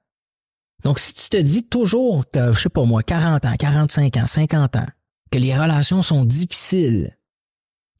Donc, 0.84 0.98
si 0.98 1.14
tu 1.14 1.28
te 1.28 1.36
dis 1.36 1.62
toujours, 1.62 2.24
je 2.34 2.58
sais 2.58 2.68
pas 2.68 2.84
moi, 2.84 3.02
40 3.02 3.44
ans, 3.44 3.54
45 3.58 4.16
ans, 4.16 4.26
50 4.26 4.76
ans, 4.76 4.86
que 5.30 5.38
les 5.38 5.54
relations 5.54 6.02
sont 6.02 6.24
difficiles, 6.24 7.16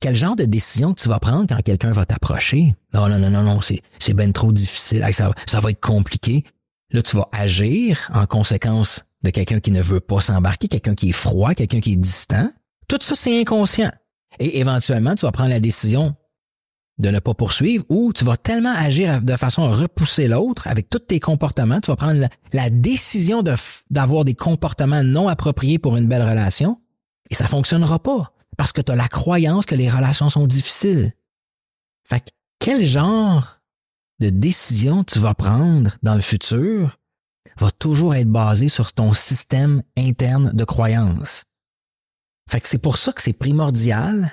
quel 0.01 0.17
genre 0.17 0.35
de 0.35 0.45
décision 0.45 0.93
tu 0.93 1.09
vas 1.09 1.21
prendre 1.21 1.47
quand 1.47 1.63
quelqu'un 1.63 1.93
va 1.93 2.05
t'approcher? 2.05 2.75
Non, 2.93 3.09
non, 3.09 3.19
non, 3.19 3.31
non, 3.31 3.45
non, 3.45 3.61
c'est, 3.61 3.83
c'est 4.01 4.15
ben 4.15 4.33
trop 4.33 4.53
difficile, 4.53 5.07
ça, 5.13 5.31
ça 5.47 5.61
va 5.61 5.71
être 5.71 5.81
compliqué. 5.81 6.45
Là, 6.91 7.03
tu 7.03 7.17
vas 7.17 7.29
agir 7.33 8.11
en 8.13 8.27
conséquence 8.27 9.05
de 9.23 9.31
quelqu'un 9.31 9.61
qui 9.61 9.71
ne 9.71 9.83
veut 9.83 10.00
pas 10.00 10.21
s'embarquer, 10.21 10.69
quelqu'un 10.69 10.95
qui 10.95 11.11
est 11.11 11.12
froid, 11.12 11.55
quelqu'un 11.55 11.81
qui 11.81 11.93
est 11.93 11.97
distant. 11.97 12.50
Tout 12.88 12.99
ça, 13.00 13.14
c'est 13.14 13.41
inconscient. 13.41 13.91
Et 14.38 14.59
éventuellement, 14.59 15.14
tu 15.14 15.25
vas 15.25 15.33
prendre 15.33 15.50
la 15.50 15.61
décision 15.61 16.14
de 16.99 17.11
ne 17.11 17.19
pas 17.19 17.35
poursuivre 17.35 17.85
ou 17.88 18.12
tu 18.12 18.25
vas 18.25 18.37
tellement 18.37 18.75
agir 18.75 19.23
de 19.23 19.37
façon 19.37 19.64
à 19.64 19.75
repousser 19.75 20.29
l'autre 20.29 20.69
avec 20.69 20.91
tous 20.91 21.00
tes 21.00 21.21
comportements, 21.21 21.81
tu 21.81 21.91
vas 21.91 21.97
prendre 21.97 22.26
la, 22.52 22.71
décision 22.71 23.43
d'avoir 23.91 24.25
des 24.25 24.35
comportements 24.35 25.02
non 25.02 25.29
appropriés 25.29 25.79
pour 25.79 25.97
une 25.97 26.07
belle 26.07 26.23
relation 26.23 26.81
et 27.31 27.35
ça 27.35 27.49
fonctionnera 27.49 27.99
pas 27.99 28.33
parce 28.57 28.73
que 28.73 28.81
tu 28.81 28.93
as 28.93 28.97
la 28.97 29.09
croyance 29.09 29.67
que 29.67 29.75
les 29.75 29.91
relations 29.91 30.29
sont 30.29 30.47
difficiles. 30.47 31.12
Fait 32.05 32.23
quel 32.59 32.85
genre 32.85 33.59
de 34.21 34.29
décision 34.29 35.02
tu 35.02 35.19
vas 35.19 35.35
prendre 35.35 35.97
dans 36.02 36.14
le 36.14 36.21
futur 36.21 36.99
va 37.59 37.71
toujours 37.71 38.15
être 38.15 38.29
basé 38.29 38.69
sur 38.69 38.93
ton 38.93 39.13
système 39.13 39.83
interne 39.97 40.53
de 40.53 40.65
croyances. 40.65 41.45
Fait 42.51 42.61
que 42.61 42.69
c'est 42.69 42.79
pour 42.79 42.99
ça 42.99 43.13
que 43.13 43.23
c'est 43.23 43.33
primordial 43.33 44.31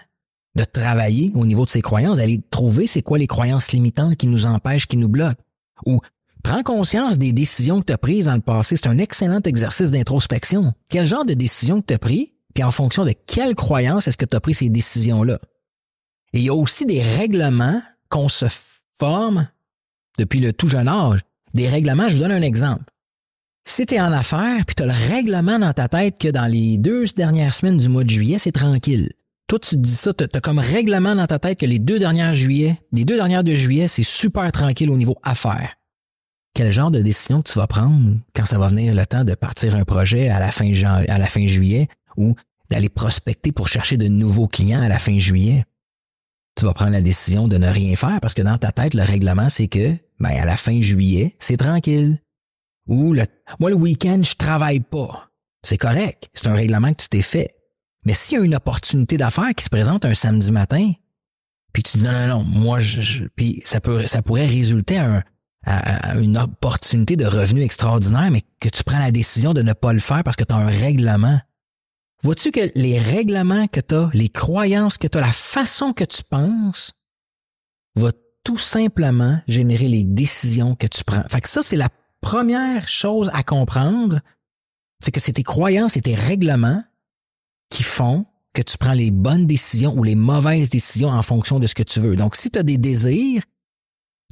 de 0.55 0.63
travailler 0.63 1.31
au 1.35 1.45
niveau 1.45 1.65
de 1.65 1.69
ses 1.69 1.81
croyances, 1.81 2.17
d'aller 2.17 2.41
trouver 2.49 2.87
c'est 2.87 3.01
quoi 3.01 3.17
les 3.17 3.27
croyances 3.27 3.71
limitantes 3.71 4.15
qui 4.15 4.27
nous 4.27 4.45
empêchent, 4.45 4.87
qui 4.87 4.97
nous 4.97 5.07
bloquent. 5.07 5.41
Ou 5.85 6.01
prends 6.43 6.63
conscience 6.63 7.17
des 7.17 7.31
décisions 7.31 7.81
que 7.81 7.85
tu 7.85 7.93
as 7.93 7.97
prises 7.97 8.25
dans 8.25 8.35
le 8.35 8.41
passé. 8.41 8.75
C'est 8.75 8.87
un 8.87 8.97
excellent 8.97 9.41
exercice 9.41 9.91
d'introspection. 9.91 10.73
Quel 10.89 11.05
genre 11.05 11.25
de 11.25 11.33
décision 11.33 11.81
que 11.81 11.87
tu 11.87 11.93
as 11.93 11.99
pris, 11.99 12.33
puis 12.53 12.63
en 12.63 12.71
fonction 12.71 13.05
de 13.05 13.13
quelles 13.27 13.55
croyances 13.55 14.07
est-ce 14.07 14.17
que 14.17 14.25
tu 14.25 14.35
as 14.35 14.41
pris 14.41 14.53
ces 14.53 14.69
décisions-là? 14.69 15.39
Et 16.33 16.39
il 16.39 16.43
y 16.43 16.49
a 16.49 16.55
aussi 16.55 16.85
des 16.85 17.01
règlements 17.01 17.81
qu'on 18.09 18.29
se 18.29 18.45
forme 18.99 19.47
depuis 20.17 20.39
le 20.39 20.51
tout 20.51 20.67
jeune 20.67 20.87
âge. 20.87 21.21
Des 21.53 21.67
règlements, 21.67 22.09
je 22.09 22.15
vous 22.15 22.21
donne 22.21 22.31
un 22.31 22.41
exemple. 22.41 22.83
Si 23.65 23.85
tu 23.85 23.95
es 23.95 24.01
en 24.01 24.11
affaires, 24.11 24.65
puis 24.65 24.75
tu 24.75 24.83
as 24.83 24.87
le 24.87 25.13
règlement 25.13 25.59
dans 25.59 25.73
ta 25.73 25.87
tête 25.87 26.17
que 26.19 26.27
dans 26.27 26.45
les 26.45 26.77
deux 26.77 27.05
dernières 27.15 27.53
semaines 27.53 27.77
du 27.77 27.87
mois 27.87 28.03
de 28.03 28.09
juillet, 28.09 28.39
c'est 28.39 28.51
tranquille. 28.51 29.11
Toi, 29.47 29.59
tu 29.59 29.75
te 29.75 29.81
dis 29.81 29.95
ça, 29.95 30.13
tu 30.13 30.25
as 30.31 30.41
comme 30.41 30.59
règlement 30.59 31.15
dans 31.15 31.25
ta 31.25 31.39
tête 31.39 31.59
que 31.59 31.65
les 31.65 31.79
deux 31.79 31.99
dernières 31.99 32.33
juillet, 32.33 32.77
les 32.91 33.05
deux 33.05 33.15
dernières 33.15 33.43
de 33.43 33.53
juillet, 33.53 33.87
c'est 33.87 34.03
super 34.03 34.51
tranquille 34.51 34.89
au 34.89 34.97
niveau 34.97 35.17
affaires. 35.23 35.75
Quel 36.53 36.71
genre 36.71 36.91
de 36.91 37.01
décision 37.01 37.41
tu 37.41 37.53
vas 37.57 37.67
prendre 37.67 38.17
quand 38.35 38.45
ça 38.45 38.57
va 38.57 38.67
venir 38.67 38.93
le 38.93 39.05
temps 39.05 39.23
de 39.23 39.35
partir 39.35 39.75
un 39.75 39.85
projet 39.85 40.29
à 40.29 40.39
la 40.39 40.51
fin, 40.51 40.71
à 40.83 41.17
la 41.17 41.27
fin 41.27 41.47
juillet 41.47 41.87
ou 42.17 42.35
d'aller 42.69 42.89
prospecter 42.89 43.51
pour 43.51 43.67
chercher 43.67 43.97
de 43.97 44.07
nouveaux 44.07 44.47
clients 44.47 44.81
à 44.81 44.87
la 44.87 44.99
fin 44.99 45.17
juillet? 45.17 45.65
Tu 46.55 46.65
vas 46.65 46.73
prendre 46.73 46.91
la 46.91 47.01
décision 47.01 47.47
de 47.47 47.57
ne 47.57 47.67
rien 47.67 47.95
faire 47.95 48.19
parce 48.21 48.33
que 48.33 48.41
dans 48.41 48.57
ta 48.57 48.71
tête, 48.71 48.93
le 48.93 49.03
règlement, 49.03 49.49
c'est 49.49 49.67
que, 49.67 49.93
ben, 50.19 50.29
à 50.29 50.45
la 50.45 50.57
fin 50.57 50.81
juillet, 50.81 51.35
c'est 51.39 51.57
tranquille. 51.57 52.19
Ou 52.89 53.13
le, 53.13 53.23
moi, 53.59 53.69
le 53.69 53.75
week-end, 53.75 54.21
je 54.23 54.35
travaille 54.35 54.81
pas. 54.81 55.29
C'est 55.63 55.77
correct. 55.77 56.29
C'est 56.33 56.47
un 56.47 56.55
règlement 56.55 56.91
que 56.93 57.03
tu 57.03 57.09
t'es 57.09 57.21
fait. 57.21 57.55
Mais 58.05 58.13
s'il 58.13 58.37
y 58.37 58.41
a 58.41 58.43
une 58.43 58.55
opportunité 58.55 59.17
d'affaires 59.17 59.53
qui 59.55 59.63
se 59.63 59.69
présente 59.69 60.05
un 60.05 60.13
samedi 60.13 60.51
matin, 60.51 60.91
puis 61.71 61.83
tu 61.83 61.97
dis 61.97 62.03
non, 62.03 62.11
non, 62.11 62.27
non, 62.27 62.43
moi, 62.43 62.79
je, 62.79 63.25
puis 63.35 63.61
ça, 63.65 63.79
peut, 63.79 64.07
ça 64.07 64.21
pourrait 64.21 64.45
résulter 64.45 64.97
à, 64.97 65.23
une 66.19 66.37
opportunité 66.37 67.15
de 67.15 67.25
revenu 67.25 67.61
extraordinaire, 67.61 68.31
mais 68.31 68.41
que 68.59 68.69
tu 68.69 68.83
prends 68.83 68.97
la 68.97 69.11
décision 69.11 69.53
de 69.53 69.61
ne 69.61 69.73
pas 69.73 69.93
le 69.93 69.99
faire 69.99 70.23
parce 70.23 70.35
que 70.35 70.45
tu 70.45 70.53
as 70.53 70.57
un 70.57 70.69
règlement. 70.69 71.39
Vois-tu 72.23 72.51
que 72.51 72.71
les 72.75 72.97
règlements 72.97 73.67
que 73.67 73.81
tu 73.81 73.93
as, 73.93 74.09
les 74.13 74.29
croyances 74.29 74.97
que 74.97 75.07
tu 75.07 75.17
as, 75.17 75.21
la 75.21 75.31
façon 75.31 75.93
que 75.93 76.05
tu 76.05 76.23
penses, 76.23 76.93
va 77.95 78.11
tout 78.43 78.57
simplement 78.57 79.39
générer 79.47 79.89
les 79.89 80.05
décisions 80.05 80.75
que 80.75 80.87
tu 80.87 81.03
prends. 81.03 81.23
Fait 81.29 81.41
que 81.41 81.49
ça, 81.49 81.61
c'est 81.61 81.75
la 81.75 81.89
première 82.21 82.87
chose 82.87 83.29
à 83.33 83.43
comprendre, 83.43 84.19
c'est 85.03 85.11
que 85.11 85.19
c'est 85.19 85.33
tes 85.33 85.43
croyances 85.43 85.97
et 85.97 86.01
tes 86.01 86.15
règlements 86.15 86.83
qui 87.69 87.83
font 87.83 88.25
que 88.53 88.61
tu 88.61 88.77
prends 88.77 88.93
les 88.93 89.11
bonnes 89.11 89.45
décisions 89.45 89.95
ou 89.95 90.03
les 90.03 90.15
mauvaises 90.15 90.69
décisions 90.69 91.09
en 91.09 91.21
fonction 91.21 91.59
de 91.59 91.67
ce 91.67 91.75
que 91.75 91.83
tu 91.83 91.99
veux. 91.99 92.15
Donc, 92.15 92.35
si 92.35 92.49
tu 92.49 92.59
as 92.59 92.63
des 92.63 92.77
désirs, 92.77 93.43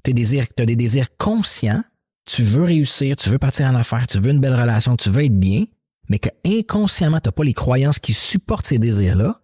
tu 0.04 0.12
as 0.12 0.66
des 0.66 0.76
désirs 0.76 1.16
conscients, 1.18 1.84
tu 2.26 2.44
veux 2.44 2.64
réussir, 2.64 3.16
tu 3.16 3.30
veux 3.30 3.40
partir 3.40 3.68
en 3.68 3.76
affaires, 3.76 4.08
tu 4.08 4.20
veux 4.20 4.32
une 4.32 4.40
belle 4.40 4.56
relation, 4.56 4.96
tu 4.98 5.10
veux 5.10 5.24
être 5.24 5.40
bien, 5.40 5.66
mais 6.10 6.20
que 6.20 6.30
inconsciemment, 6.46 7.20
tu 7.20 7.28
n'as 7.28 7.32
pas 7.32 7.44
les 7.44 7.54
croyances 7.54 8.00
qui 8.00 8.14
supportent 8.14 8.68
ces 8.68 8.80
désirs-là, 8.80 9.40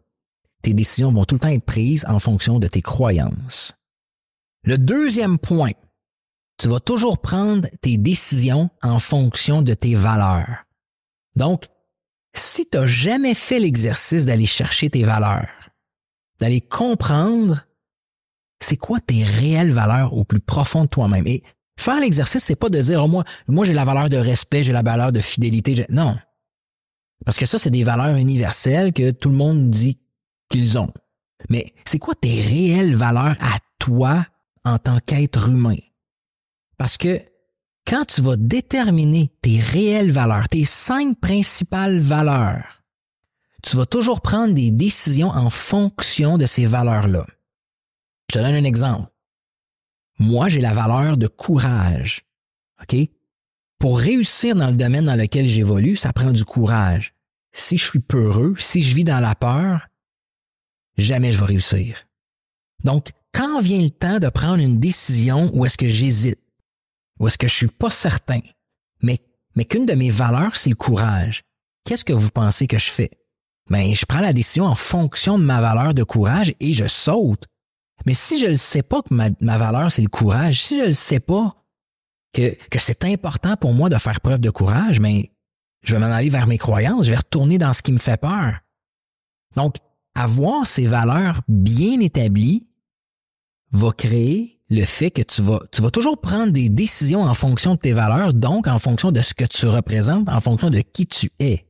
tes 0.63 0.73
décisions 0.73 1.11
vont 1.11 1.25
tout 1.25 1.35
le 1.35 1.39
temps 1.39 1.49
être 1.49 1.65
prises 1.65 2.05
en 2.07 2.19
fonction 2.19 2.59
de 2.59 2.67
tes 2.67 2.81
croyances. 2.81 3.73
Le 4.63 4.77
deuxième 4.77 5.37
point, 5.37 5.71
tu 6.57 6.67
vas 6.67 6.79
toujours 6.79 7.19
prendre 7.19 7.67
tes 7.81 7.97
décisions 7.97 8.69
en 8.81 8.99
fonction 8.99 9.61
de 9.61 9.73
tes 9.73 9.95
valeurs. 9.95 10.63
Donc, 11.35 11.65
si 12.35 12.67
tu 12.69 12.77
n'as 12.77 12.85
jamais 12.85 13.33
fait 13.33 13.59
l'exercice 13.59 14.25
d'aller 14.25 14.45
chercher 14.45 14.89
tes 14.89 15.03
valeurs, 15.03 15.49
d'aller 16.39 16.61
comprendre 16.61 17.65
c'est 18.63 18.77
quoi 18.77 18.99
tes 18.99 19.23
réelles 19.23 19.71
valeurs 19.71 20.13
au 20.13 20.23
plus 20.23 20.39
profond 20.39 20.83
de 20.83 20.89
toi-même. 20.89 21.27
Et 21.27 21.43
faire 21.77 21.99
l'exercice, 21.99 22.43
c'est 22.43 22.55
pas 22.55 22.69
de 22.69 22.81
dire, 22.81 23.03
oh, 23.03 23.07
moi, 23.07 23.23
moi 23.47 23.65
j'ai 23.65 23.73
la 23.73 23.83
valeur 23.83 24.09
de 24.09 24.17
respect, 24.17 24.63
j'ai 24.63 24.73
la 24.73 24.81
valeur 24.81 25.11
de 25.11 25.19
fidélité. 25.19 25.85
Non. 25.89 26.17
Parce 27.25 27.37
que 27.37 27.45
ça, 27.45 27.57
c'est 27.57 27.69
des 27.69 27.83
valeurs 27.83 28.15
universelles 28.15 28.93
que 28.93 29.11
tout 29.11 29.29
le 29.29 29.35
monde 29.35 29.69
dit 29.69 29.99
qu'ils 30.49 30.77
ont. 30.77 30.91
Mais 31.49 31.73
c'est 31.85 31.99
quoi 31.99 32.15
tes 32.15 32.41
réelles 32.41 32.95
valeurs 32.95 33.35
à 33.39 33.57
toi 33.79 34.25
en 34.63 34.77
tant 34.77 34.99
qu'être 34.99 35.49
humain? 35.49 35.75
Parce 36.77 36.97
que 36.97 37.21
quand 37.85 38.05
tu 38.05 38.21
vas 38.21 38.37
déterminer 38.37 39.31
tes 39.41 39.59
réelles 39.59 40.11
valeurs, 40.11 40.47
tes 40.49 40.63
cinq 40.63 41.19
principales 41.19 41.99
valeurs, 41.99 42.83
tu 43.61 43.77
vas 43.77 43.85
toujours 43.85 44.21
prendre 44.21 44.53
des 44.53 44.71
décisions 44.71 45.29
en 45.29 45.49
fonction 45.49 46.37
de 46.37 46.45
ces 46.45 46.65
valeurs-là. 46.65 47.25
Je 48.29 48.39
te 48.39 48.39
donne 48.39 48.55
un 48.55 48.63
exemple. 48.63 49.09
Moi, 50.19 50.49
j'ai 50.49 50.61
la 50.61 50.73
valeur 50.73 51.17
de 51.17 51.27
courage. 51.27 52.25
OK? 52.81 52.95
Pour 53.79 53.99
réussir 53.99 54.55
dans 54.55 54.67
le 54.67 54.73
domaine 54.73 55.05
dans 55.05 55.15
lequel 55.15 55.47
j'évolue, 55.47 55.97
ça 55.97 56.13
prend 56.13 56.31
du 56.31 56.45
courage. 56.45 57.13
Si 57.53 57.77
je 57.77 57.85
suis 57.85 57.99
peureux, 57.99 58.55
si 58.57 58.81
je 58.81 58.95
vis 58.95 59.03
dans 59.03 59.19
la 59.19 59.35
peur, 59.35 59.87
jamais 60.97 61.31
je 61.31 61.39
vais 61.39 61.45
réussir. 61.45 62.07
Donc, 62.83 63.11
quand 63.33 63.61
vient 63.61 63.81
le 63.81 63.89
temps 63.89 64.19
de 64.19 64.29
prendre 64.29 64.61
une 64.61 64.79
décision 64.79 65.49
où 65.53 65.65
est-ce 65.65 65.77
que 65.77 65.89
j'hésite, 65.89 66.39
ou 67.19 67.27
est-ce 67.27 67.37
que 67.37 67.47
je 67.47 67.53
suis 67.53 67.67
pas 67.67 67.91
certain, 67.91 68.39
mais, 69.01 69.19
mais 69.55 69.65
qu'une 69.65 69.85
de 69.85 69.93
mes 69.93 70.09
valeurs, 70.09 70.55
c'est 70.55 70.69
le 70.69 70.75
courage. 70.75 71.43
Qu'est-ce 71.85 72.05
que 72.05 72.13
vous 72.13 72.29
pensez 72.29 72.67
que 72.67 72.77
je 72.77 72.89
fais? 72.89 73.11
Ben, 73.69 73.93
je 73.93 74.05
prends 74.05 74.19
la 74.19 74.33
décision 74.33 74.65
en 74.65 74.75
fonction 74.75 75.37
de 75.37 75.43
ma 75.43 75.61
valeur 75.61 75.93
de 75.93 76.03
courage 76.03 76.53
et 76.59 76.73
je 76.73 76.87
saute. 76.87 77.45
Mais 78.05 78.13
si 78.13 78.39
je 78.39 78.47
ne 78.47 78.57
sais 78.57 78.83
pas 78.83 79.01
que 79.01 79.13
ma, 79.13 79.57
valeur, 79.57 79.91
c'est 79.91 80.01
le 80.01 80.09
courage, 80.09 80.63
si 80.63 80.77
je 80.77 80.87
ne 80.87 80.91
sais 80.91 81.19
pas 81.19 81.55
que, 82.33 82.55
que 82.69 82.79
c'est 82.79 83.05
important 83.05 83.55
pour 83.55 83.73
moi 83.73 83.89
de 83.89 83.97
faire 83.97 84.19
preuve 84.19 84.41
de 84.41 84.49
courage, 84.49 84.99
mais 84.99 85.31
je 85.83 85.93
vais 85.93 85.99
m'en 85.99 86.11
aller 86.11 86.29
vers 86.29 86.47
mes 86.47 86.57
croyances, 86.57 87.05
je 87.05 87.11
vais 87.11 87.17
retourner 87.17 87.57
dans 87.57 87.73
ce 87.73 87.81
qui 87.81 87.93
me 87.93 87.99
fait 87.99 88.19
peur. 88.19 88.59
Donc, 89.55 89.75
avoir 90.15 90.65
ces 90.65 90.85
valeurs 90.85 91.41
bien 91.47 91.99
établies 91.99 92.67
va 93.71 93.91
créer 93.91 94.59
le 94.73 94.85
fait 94.85 95.11
que 95.11 95.21
tu 95.21 95.41
vas, 95.43 95.91
toujours 95.91 96.19
prendre 96.19 96.51
des 96.51 96.69
décisions 96.69 97.21
en 97.21 97.33
fonction 97.33 97.75
de 97.75 97.79
tes 97.79 97.93
valeurs, 97.93 98.33
donc 98.33 98.67
en 98.67 98.79
fonction 98.79 99.11
de 99.11 99.21
ce 99.21 99.33
que 99.33 99.45
tu 99.45 99.67
représentes, 99.67 100.27
en 100.27 100.41
fonction 100.41 100.69
de 100.69 100.79
qui 100.79 101.05
tu 101.05 101.31
es. 101.39 101.67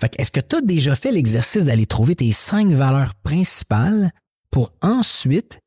Fait 0.00 0.12
est-ce 0.18 0.30
que 0.30 0.40
tu 0.40 0.56
as 0.56 0.60
déjà 0.60 0.94
fait 0.94 1.12
l'exercice 1.12 1.64
d'aller 1.64 1.86
trouver 1.86 2.16
tes 2.16 2.32
cinq 2.32 2.68
valeurs 2.68 3.14
principales 3.14 4.10
pour 4.50 4.72
ensuite 4.82 5.60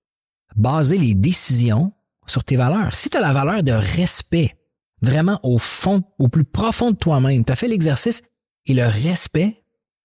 baser 0.55 0.98
les 0.98 1.13
décisions 1.13 1.93
sur 2.27 2.43
tes 2.43 2.58
valeurs? 2.58 2.96
Si 2.96 3.10
tu 3.10 3.17
as 3.17 3.22
la 3.22 3.34
valeur 3.34 3.63
de 3.63 3.72
respect, 3.72 4.58
vraiment 5.01 5.39
au 5.43 5.58
fond, 5.58 6.03
au 6.20 6.27
plus 6.27 6.46
profond 6.46 6.91
de 6.91 6.98
toi-même, 6.98 7.46
tu 7.46 7.51
as 7.51 7.55
fait 7.55 7.67
l'exercice 7.67 8.24
et 8.65 8.74
le 8.74 8.86
respect, 8.86 9.63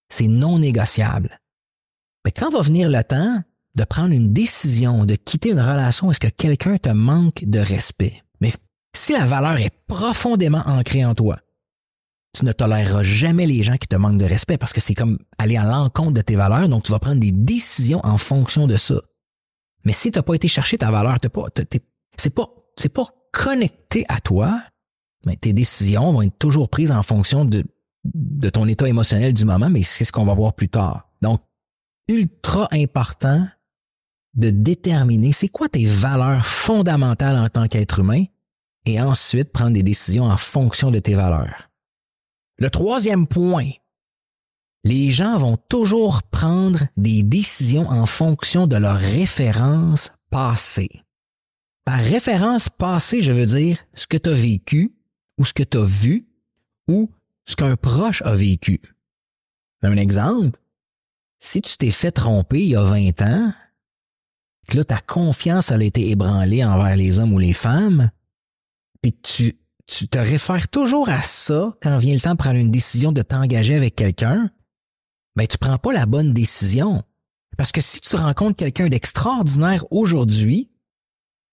c'est 0.08 0.28
non 0.28 0.58
négociable. 0.58 1.40
Mais 2.24 2.30
quand 2.30 2.50
va 2.50 2.60
venir 2.60 2.88
le 2.88 3.02
temps 3.02 3.42
de 3.76 3.84
prendre 3.84 4.12
une 4.12 4.32
décision, 4.32 5.04
de 5.04 5.14
quitter 5.14 5.50
une 5.50 5.60
relation, 5.60 6.10
est-ce 6.10 6.20
que 6.20 6.28
quelqu'un 6.28 6.78
te 6.78 6.88
manque 6.88 7.44
de 7.44 7.58
respect? 7.58 8.22
Mais 8.40 8.50
si 8.94 9.12
la 9.12 9.26
valeur 9.26 9.58
est 9.58 9.70
profondément 9.86 10.62
ancrée 10.66 11.04
en 11.04 11.14
toi, 11.14 11.38
tu 12.32 12.44
ne 12.44 12.52
toléreras 12.52 13.02
jamais 13.02 13.46
les 13.46 13.62
gens 13.62 13.76
qui 13.76 13.88
te 13.88 13.96
manquent 13.96 14.18
de 14.18 14.24
respect 14.24 14.58
parce 14.58 14.72
que 14.72 14.80
c'est 14.80 14.94
comme 14.94 15.18
aller 15.38 15.56
à 15.56 15.64
l'encontre 15.64 16.12
de 16.12 16.20
tes 16.22 16.36
valeurs, 16.36 16.68
donc 16.68 16.84
tu 16.84 16.92
vas 16.92 16.98
prendre 16.98 17.20
des 17.20 17.32
décisions 17.32 18.00
en 18.04 18.18
fonction 18.18 18.66
de 18.66 18.76
ça. 18.76 19.00
Mais 19.84 19.92
si 19.92 20.10
tu 20.10 20.18
n'as 20.18 20.22
pas 20.22 20.34
été 20.34 20.48
chercher 20.48 20.78
ta 20.78 20.90
valeur, 20.90 21.20
t'as 21.20 21.28
pas, 21.28 21.44
c'est 22.16 22.34
pas, 22.34 22.48
c'est 22.76 22.92
pas 22.92 23.08
connecté 23.32 24.04
à 24.08 24.20
toi, 24.20 24.60
mais 25.24 25.36
tes 25.36 25.52
décisions 25.52 26.12
vont 26.12 26.22
être 26.22 26.38
toujours 26.38 26.68
prises 26.70 26.92
en 26.92 27.02
fonction 27.02 27.44
de, 27.44 27.64
de 28.04 28.48
ton 28.48 28.66
état 28.68 28.88
émotionnel 28.88 29.34
du 29.34 29.44
moment, 29.44 29.68
mais 29.68 29.82
c'est 29.82 30.04
ce 30.04 30.12
qu'on 30.12 30.24
va 30.24 30.34
voir 30.34 30.54
plus 30.54 30.68
tard. 30.68 31.10
Donc, 31.22 31.40
ultra 32.08 32.68
important 32.72 33.46
de 34.36 34.50
déterminer 34.50 35.32
c'est 35.32 35.48
quoi 35.48 35.68
tes 35.68 35.86
valeurs 35.86 36.46
fondamentales 36.46 37.36
en 37.36 37.48
tant 37.48 37.68
qu'être 37.68 38.00
humain 38.00 38.24
et 38.84 39.00
ensuite 39.00 39.50
prendre 39.50 39.72
des 39.72 39.82
décisions 39.82 40.24
en 40.24 40.36
fonction 40.36 40.90
de 40.90 40.98
tes 40.98 41.14
valeurs. 41.14 41.70
Le 42.58 42.70
troisième 42.70 43.26
point, 43.26 43.70
les 44.84 45.10
gens 45.10 45.36
vont 45.38 45.56
toujours 45.68 46.22
prendre 46.22 46.86
des 46.96 47.22
décisions 47.22 47.88
en 47.88 48.06
fonction 48.06 48.66
de 48.66 48.76
leur 48.76 48.96
référence 48.96 50.12
passée. 50.30 51.02
Par 51.84 51.98
référence 51.98 52.68
passée, 52.68 53.22
je 53.22 53.32
veux 53.32 53.46
dire 53.46 53.78
ce 53.94 54.06
que 54.06 54.16
tu 54.16 54.30
as 54.30 54.34
vécu 54.34 54.94
ou 55.38 55.44
ce 55.44 55.52
que 55.52 55.62
tu 55.62 55.78
as 55.78 55.84
vu 55.84 56.28
ou 56.88 57.10
ce 57.46 57.56
qu'un 57.56 57.76
proche 57.76 58.22
a 58.22 58.34
vécu. 58.34 58.80
Un 59.82 59.96
exemple, 59.96 60.58
si 61.38 61.62
tu 61.62 61.76
t'es 61.76 61.90
fait 61.90 62.12
tromper 62.12 62.60
il 62.60 62.70
y 62.70 62.76
a 62.76 62.82
20 62.82 63.22
ans, 63.22 63.52
que 64.66 64.76
là, 64.76 64.84
ta 64.84 65.00
confiance 65.00 65.70
a 65.70 65.82
été 65.82 66.10
ébranlée 66.10 66.64
envers 66.64 66.96
les 66.96 67.18
hommes 67.18 67.32
ou 67.32 67.38
les 67.38 67.52
femmes, 67.52 68.10
puis 69.02 69.12
tu, 69.12 69.58
tu 69.86 70.08
te 70.08 70.18
réfères 70.18 70.68
toujours 70.68 71.08
à 71.08 71.22
ça 71.22 71.76
quand 71.82 71.98
vient 71.98 72.14
le 72.14 72.20
temps 72.20 72.32
de 72.32 72.38
prendre 72.38 72.56
une 72.56 72.70
décision 72.70 73.12
de 73.12 73.22
t'engager 73.22 73.74
avec 73.74 73.94
quelqu'un, 73.94 74.50
ben 75.36 75.46
tu 75.46 75.58
prends 75.58 75.78
pas 75.78 75.92
la 75.92 76.06
bonne 76.06 76.32
décision. 76.32 77.02
Parce 77.56 77.72
que 77.72 77.80
si 77.80 78.00
tu 78.00 78.16
rencontres 78.16 78.56
quelqu'un 78.56 78.88
d'extraordinaire 78.88 79.84
aujourd'hui, 79.90 80.70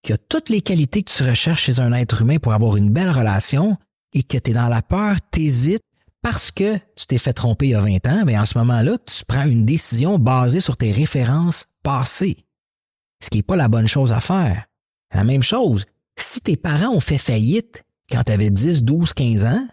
qui 0.02 0.12
a 0.12 0.18
toutes 0.18 0.50
les 0.50 0.62
qualités 0.62 1.02
que 1.02 1.12
tu 1.12 1.24
recherches 1.24 1.64
chez 1.64 1.80
un 1.80 1.94
être 1.94 2.22
humain 2.22 2.38
pour 2.38 2.54
avoir 2.54 2.76
une 2.76 2.90
belle 2.90 3.12
relation, 3.12 3.78
et 4.14 4.24
que 4.24 4.38
tu 4.38 4.52
es 4.52 4.54
dans 4.54 4.68
la 4.68 4.82
peur, 4.82 5.18
t'hésites 5.32 5.84
parce 6.22 6.52
que 6.52 6.78
tu 6.96 7.06
t'es 7.06 7.18
fait 7.18 7.34
tromper 7.34 7.68
il 7.68 7.72
y 7.72 7.76
a 7.76 7.82
20 7.82 8.08
ans, 8.08 8.24
ben 8.26 8.40
en 8.40 8.46
ce 8.46 8.58
moment-là, 8.60 8.98
tu 9.06 9.26
prends 9.26 9.46
une 9.46 9.66
décision 9.66 10.18
basée 10.20 10.62
sur 10.62 10.78
tes 10.78 10.92
références 10.92 11.66
passées 11.84 12.46
ce 13.24 13.30
qui 13.30 13.38
n'est 13.38 13.44
pas 13.44 13.56
la 13.56 13.68
bonne 13.68 13.88
chose 13.88 14.12
à 14.12 14.20
faire. 14.20 14.66
La 15.14 15.24
même 15.24 15.44
chose, 15.44 15.86
si 16.18 16.42
tes 16.42 16.58
parents 16.58 16.94
ont 16.94 17.00
fait 17.00 17.18
faillite 17.18 17.84
quand 18.12 18.24
tu 18.24 18.32
avais 18.32 18.50
10, 18.50 18.84
12, 18.84 19.14
15 19.14 19.46
ans, 19.46 19.68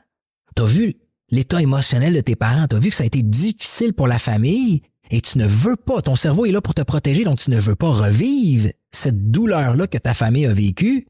tu 0.56 0.62
as 0.62 0.66
vu 0.66 0.94
l'état 1.30 1.60
émotionnel 1.60 2.14
de 2.14 2.20
tes 2.20 2.36
parents, 2.36 2.66
tu 2.68 2.76
as 2.76 2.78
vu 2.78 2.90
que 2.90 2.96
ça 2.96 3.02
a 3.02 3.06
été 3.06 3.22
difficile 3.22 3.92
pour 3.92 4.06
la 4.06 4.18
famille 4.18 4.82
et 5.10 5.20
tu 5.20 5.38
ne 5.38 5.46
veux 5.46 5.76
pas, 5.76 6.02
ton 6.02 6.16
cerveau 6.16 6.46
est 6.46 6.52
là 6.52 6.60
pour 6.60 6.74
te 6.74 6.82
protéger, 6.82 7.24
donc 7.24 7.38
tu 7.40 7.50
ne 7.50 7.58
veux 7.58 7.74
pas 7.74 7.90
revivre 7.90 8.70
cette 8.92 9.30
douleur-là 9.30 9.86
que 9.86 9.98
ta 9.98 10.14
famille 10.14 10.46
a 10.46 10.52
vécue, 10.52 11.08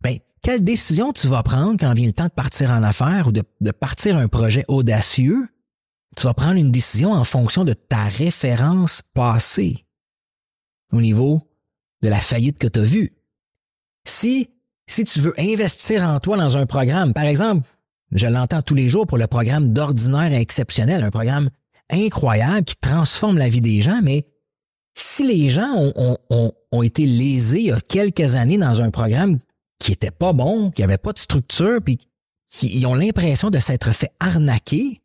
ben, 0.00 0.18
quelle 0.42 0.64
décision 0.64 1.12
tu 1.12 1.28
vas 1.28 1.44
prendre 1.44 1.78
quand 1.78 1.94
vient 1.94 2.06
le 2.06 2.12
temps 2.12 2.24
de 2.24 2.30
partir 2.30 2.70
en 2.70 2.82
affaires 2.82 3.28
ou 3.28 3.32
de, 3.32 3.42
de 3.60 3.70
partir 3.70 4.16
un 4.16 4.26
projet 4.26 4.64
audacieux? 4.66 5.46
Tu 6.16 6.24
vas 6.24 6.34
prendre 6.34 6.56
une 6.56 6.72
décision 6.72 7.12
en 7.12 7.24
fonction 7.24 7.64
de 7.64 7.72
ta 7.72 8.04
référence 8.04 9.02
passée 9.14 9.86
au 10.92 11.00
niveau 11.00 11.42
de 12.02 12.08
la 12.08 12.20
faillite 12.20 12.58
que 12.58 12.66
tu 12.66 12.80
as 12.80 12.84
vue. 12.84 13.12
Si, 14.06 14.50
si 14.86 15.04
tu 15.04 15.20
veux 15.20 15.34
investir 15.38 16.02
en 16.02 16.18
toi 16.20 16.36
dans 16.36 16.56
un 16.56 16.66
programme, 16.66 17.12
par 17.12 17.24
exemple, 17.24 17.68
je 18.10 18.26
l'entends 18.26 18.62
tous 18.62 18.74
les 18.74 18.88
jours 18.88 19.06
pour 19.06 19.18
le 19.18 19.26
programme 19.26 19.72
d'ordinaire 19.72 20.34
exceptionnel, 20.34 21.02
un 21.02 21.10
programme 21.10 21.48
incroyable 21.90 22.64
qui 22.64 22.76
transforme 22.76 23.38
la 23.38 23.48
vie 23.48 23.60
des 23.60 23.82
gens, 23.82 24.00
mais 24.02 24.26
si 24.94 25.26
les 25.26 25.48
gens 25.48 25.72
ont, 25.74 26.16
ont, 26.30 26.52
ont 26.70 26.82
été 26.82 27.06
lésés 27.06 27.60
il 27.60 27.66
y 27.66 27.72
a 27.72 27.80
quelques 27.80 28.34
années 28.34 28.58
dans 28.58 28.80
un 28.82 28.90
programme 28.90 29.38
qui 29.78 29.92
était 29.92 30.10
pas 30.10 30.32
bon, 30.32 30.70
qui 30.70 30.82
avait 30.82 30.98
pas 30.98 31.12
de 31.12 31.18
structure, 31.18 31.80
puis 31.82 31.98
qui 32.48 32.84
ont 32.84 32.94
l'impression 32.94 33.50
de 33.50 33.58
s'être 33.58 33.92
fait 33.92 34.12
arnaquer, 34.20 35.02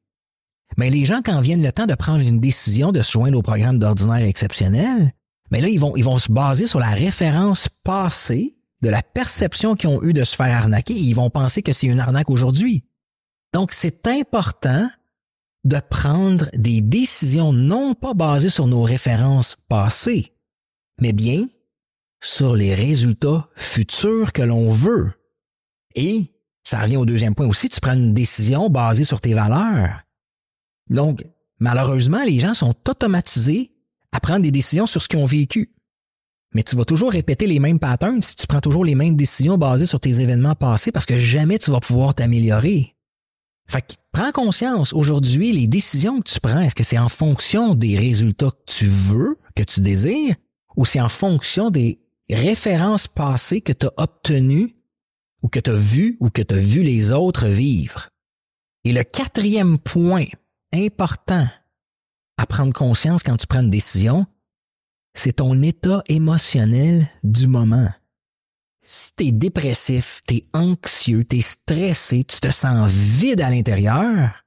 mais 0.76 0.90
les 0.90 1.06
gens, 1.06 1.22
quand 1.24 1.40
viennent 1.40 1.64
le 1.64 1.72
temps 1.72 1.88
de 1.88 1.96
prendre 1.96 2.20
une 2.20 2.40
décision 2.40 2.92
de 2.92 3.02
se 3.02 3.12
joindre 3.14 3.38
au 3.38 3.42
programme 3.42 3.80
d'ordinaire 3.80 4.28
exceptionnel, 4.28 5.14
mais 5.52 5.62
là, 5.62 5.70
ils 5.70 5.80
vont, 5.80 5.96
ils 5.96 6.04
vont 6.04 6.18
se 6.18 6.32
baser 6.32 6.68
sur 6.68 6.80
la 6.80 6.90
référence 6.90 7.70
passée 7.84 8.58
de 8.82 8.90
la 8.90 9.02
perception 9.02 9.76
qu'ils 9.76 9.90
ont 9.90 10.04
eue 10.04 10.14
de 10.14 10.24
se 10.24 10.36
faire 10.36 10.56
arnaquer 10.56 10.94
et 10.94 11.02
ils 11.02 11.16
vont 11.16 11.30
penser 11.30 11.62
que 11.62 11.74
c'est 11.74 11.88
une 11.88 12.00
arnaque 12.00 12.30
aujourd'hui. 12.30 12.86
Donc, 13.54 13.72
c'est 13.72 14.08
important 14.08 14.88
de 15.64 15.80
prendre 15.90 16.48
des 16.54 16.82
décisions 16.82 17.52
non 17.52 17.94
pas 17.94 18.14
basées 18.14 18.50
sur 18.50 18.68
nos 18.68 18.84
références 18.84 19.56
passées, 19.68 20.34
mais 21.02 21.14
bien 21.14 21.48
sur 22.22 22.56
les 22.56 22.74
résultats 22.74 23.50
futurs 23.56 24.34
que 24.34 24.42
l'on 24.42 24.72
veut. 24.72 25.12
Et 25.96 26.34
ça 26.64 26.82
revient 26.82 26.98
au 26.98 27.06
deuxième 27.06 27.36
point 27.36 27.48
aussi, 27.48 27.70
tu 27.70 27.80
prends 27.80 27.94
une 27.94 28.14
décision 28.14 28.70
basée 28.70 29.04
sur 29.04 29.22
tes 29.22 29.34
valeurs. 29.34 30.02
Donc, 30.90 31.24
malheureusement, 31.60 32.24
les 32.24 32.40
gens 32.40 32.54
sont 32.54 32.76
automatisés 32.88 33.72
à 34.18 34.20
prendre 34.20 34.42
des 34.42 34.52
décisions 34.52 34.88
sur 34.88 35.00
ce 35.00 35.08
qu'ils 35.08 35.20
ont 35.20 35.28
vécu. 35.28 35.72
Mais 36.56 36.64
tu 36.64 36.76
vas 36.76 36.86
toujours 36.86 37.12
répéter 37.12 37.46
les 37.46 37.60
mêmes 37.60 37.78
patterns 37.78 38.24
si 38.24 38.36
tu 38.36 38.48
prends 38.48 38.62
toujours 38.62 38.84
les 38.84 38.96
mêmes 38.96 39.16
décisions 39.16 39.60
basées 39.60 39.86
sur 39.86 40.00
tes 40.00 40.22
événements 40.22 40.56
passés 40.56 40.92
parce 40.92 41.06
que 41.06 41.20
jamais 41.20 41.60
tu 41.60 41.70
vas 41.70 41.80
pouvoir 41.80 42.16
t'améliorer. 42.16 42.96
Fait 43.70 43.84
que 43.84 43.94
prends 44.12 44.32
conscience, 44.32 44.92
aujourd'hui, 44.92 45.52
les 45.52 45.68
décisions 45.68 46.20
que 46.20 46.32
tu 46.32 46.40
prends, 46.40 46.62
est-ce 46.62 46.74
que 46.74 46.84
c'est 46.84 46.98
en 46.98 47.10
fonction 47.10 47.76
des 47.76 47.96
résultats 47.96 48.50
que 48.50 48.64
tu 48.66 48.88
veux, 48.88 49.38
que 49.56 49.62
tu 49.62 49.82
désires, 49.82 50.36
ou 50.76 50.84
c'est 50.84 51.02
en 51.02 51.10
fonction 51.10 51.70
des 51.70 52.00
références 52.28 53.08
passées 53.08 53.62
que 53.62 53.74
tu 53.74 53.86
as 53.86 53.94
obtenues 53.98 54.78
ou 55.44 55.48
que 55.48 55.60
tu 55.60 55.70
as 55.70 55.78
vues 55.78 56.18
ou 56.22 56.32
que 56.32 56.42
tu 56.42 56.56
as 56.56 56.60
vu 56.60 56.82
les 56.82 57.12
autres 57.12 57.46
vivre? 57.46 58.10
Et 58.84 58.94
le 58.94 59.04
quatrième 59.04 59.78
point 59.78 60.26
important 60.74 61.48
à 62.38 62.46
prendre 62.46 62.74
conscience 62.74 63.24
quand 63.24 63.38
tu 63.38 63.48
prends 63.48 63.62
une 63.62 63.70
décision, 63.70 64.26
c'est 65.16 65.38
ton 65.38 65.62
état 65.62 66.04
émotionnel 66.08 67.10
du 67.24 67.48
moment. 67.48 67.90
Si 68.84 69.12
tu 69.18 69.26
es 69.26 69.32
dépressif, 69.32 70.22
tu 70.28 70.36
es 70.36 70.48
anxieux, 70.54 71.26
tu 71.26 71.38
es 71.38 71.42
stressé, 71.42 72.24
tu 72.24 72.40
te 72.40 72.52
sens 72.52 72.90
vide 72.90 73.42
à 73.42 73.50
l'intérieur, 73.50 74.46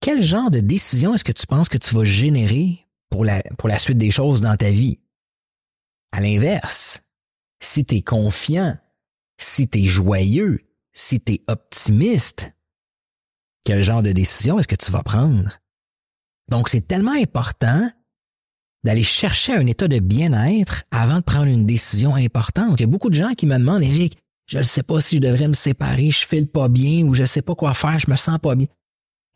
quel 0.00 0.20
genre 0.20 0.50
de 0.50 0.60
décision 0.60 1.14
est-ce 1.14 1.24
que 1.24 1.32
tu 1.32 1.46
penses 1.46 1.68
que 1.68 1.78
tu 1.78 1.94
vas 1.94 2.04
générer 2.04 2.88
pour 3.08 3.24
la, 3.24 3.40
pour 3.56 3.68
la 3.68 3.78
suite 3.78 3.98
des 3.98 4.10
choses 4.10 4.40
dans 4.40 4.56
ta 4.56 4.70
vie? 4.70 4.98
À 6.10 6.20
l'inverse, 6.20 7.02
si 7.60 7.86
tu 7.86 7.94
es 7.94 8.02
confiant, 8.02 8.76
si 9.38 9.68
tu 9.68 9.78
es 9.78 9.86
joyeux, 9.86 10.66
si 10.92 11.20
tu 11.20 11.34
es 11.34 11.44
optimiste, 11.46 12.50
quel 13.64 13.82
genre 13.82 14.02
de 14.02 14.10
décision 14.10 14.58
est-ce 14.58 14.68
que 14.68 14.74
tu 14.74 14.90
vas 14.90 15.04
prendre? 15.04 15.61
Donc, 16.50 16.68
c'est 16.68 16.86
tellement 16.86 17.12
important 17.12 17.90
d'aller 18.84 19.02
chercher 19.02 19.54
un 19.54 19.66
état 19.66 19.88
de 19.88 19.98
bien-être 20.00 20.84
avant 20.90 21.18
de 21.18 21.22
prendre 21.22 21.46
une 21.46 21.66
décision 21.66 22.14
importante. 22.14 22.74
Il 22.78 22.80
y 22.80 22.84
a 22.84 22.88
beaucoup 22.88 23.10
de 23.10 23.14
gens 23.14 23.32
qui 23.34 23.46
me 23.46 23.56
demandent, 23.56 23.82
Eric, 23.82 24.18
je 24.46 24.58
ne 24.58 24.64
sais 24.64 24.82
pas 24.82 25.00
si 25.00 25.16
je 25.16 25.20
devrais 25.20 25.48
me 25.48 25.54
séparer, 25.54 26.10
je 26.10 26.26
file 26.26 26.48
pas 26.48 26.68
bien 26.68 27.04
ou 27.04 27.14
je 27.14 27.22
ne 27.22 27.26
sais 27.26 27.42
pas 27.42 27.54
quoi 27.54 27.74
faire, 27.74 27.98
je 27.98 28.10
me 28.10 28.16
sens 28.16 28.38
pas 28.38 28.54
bien. 28.54 28.66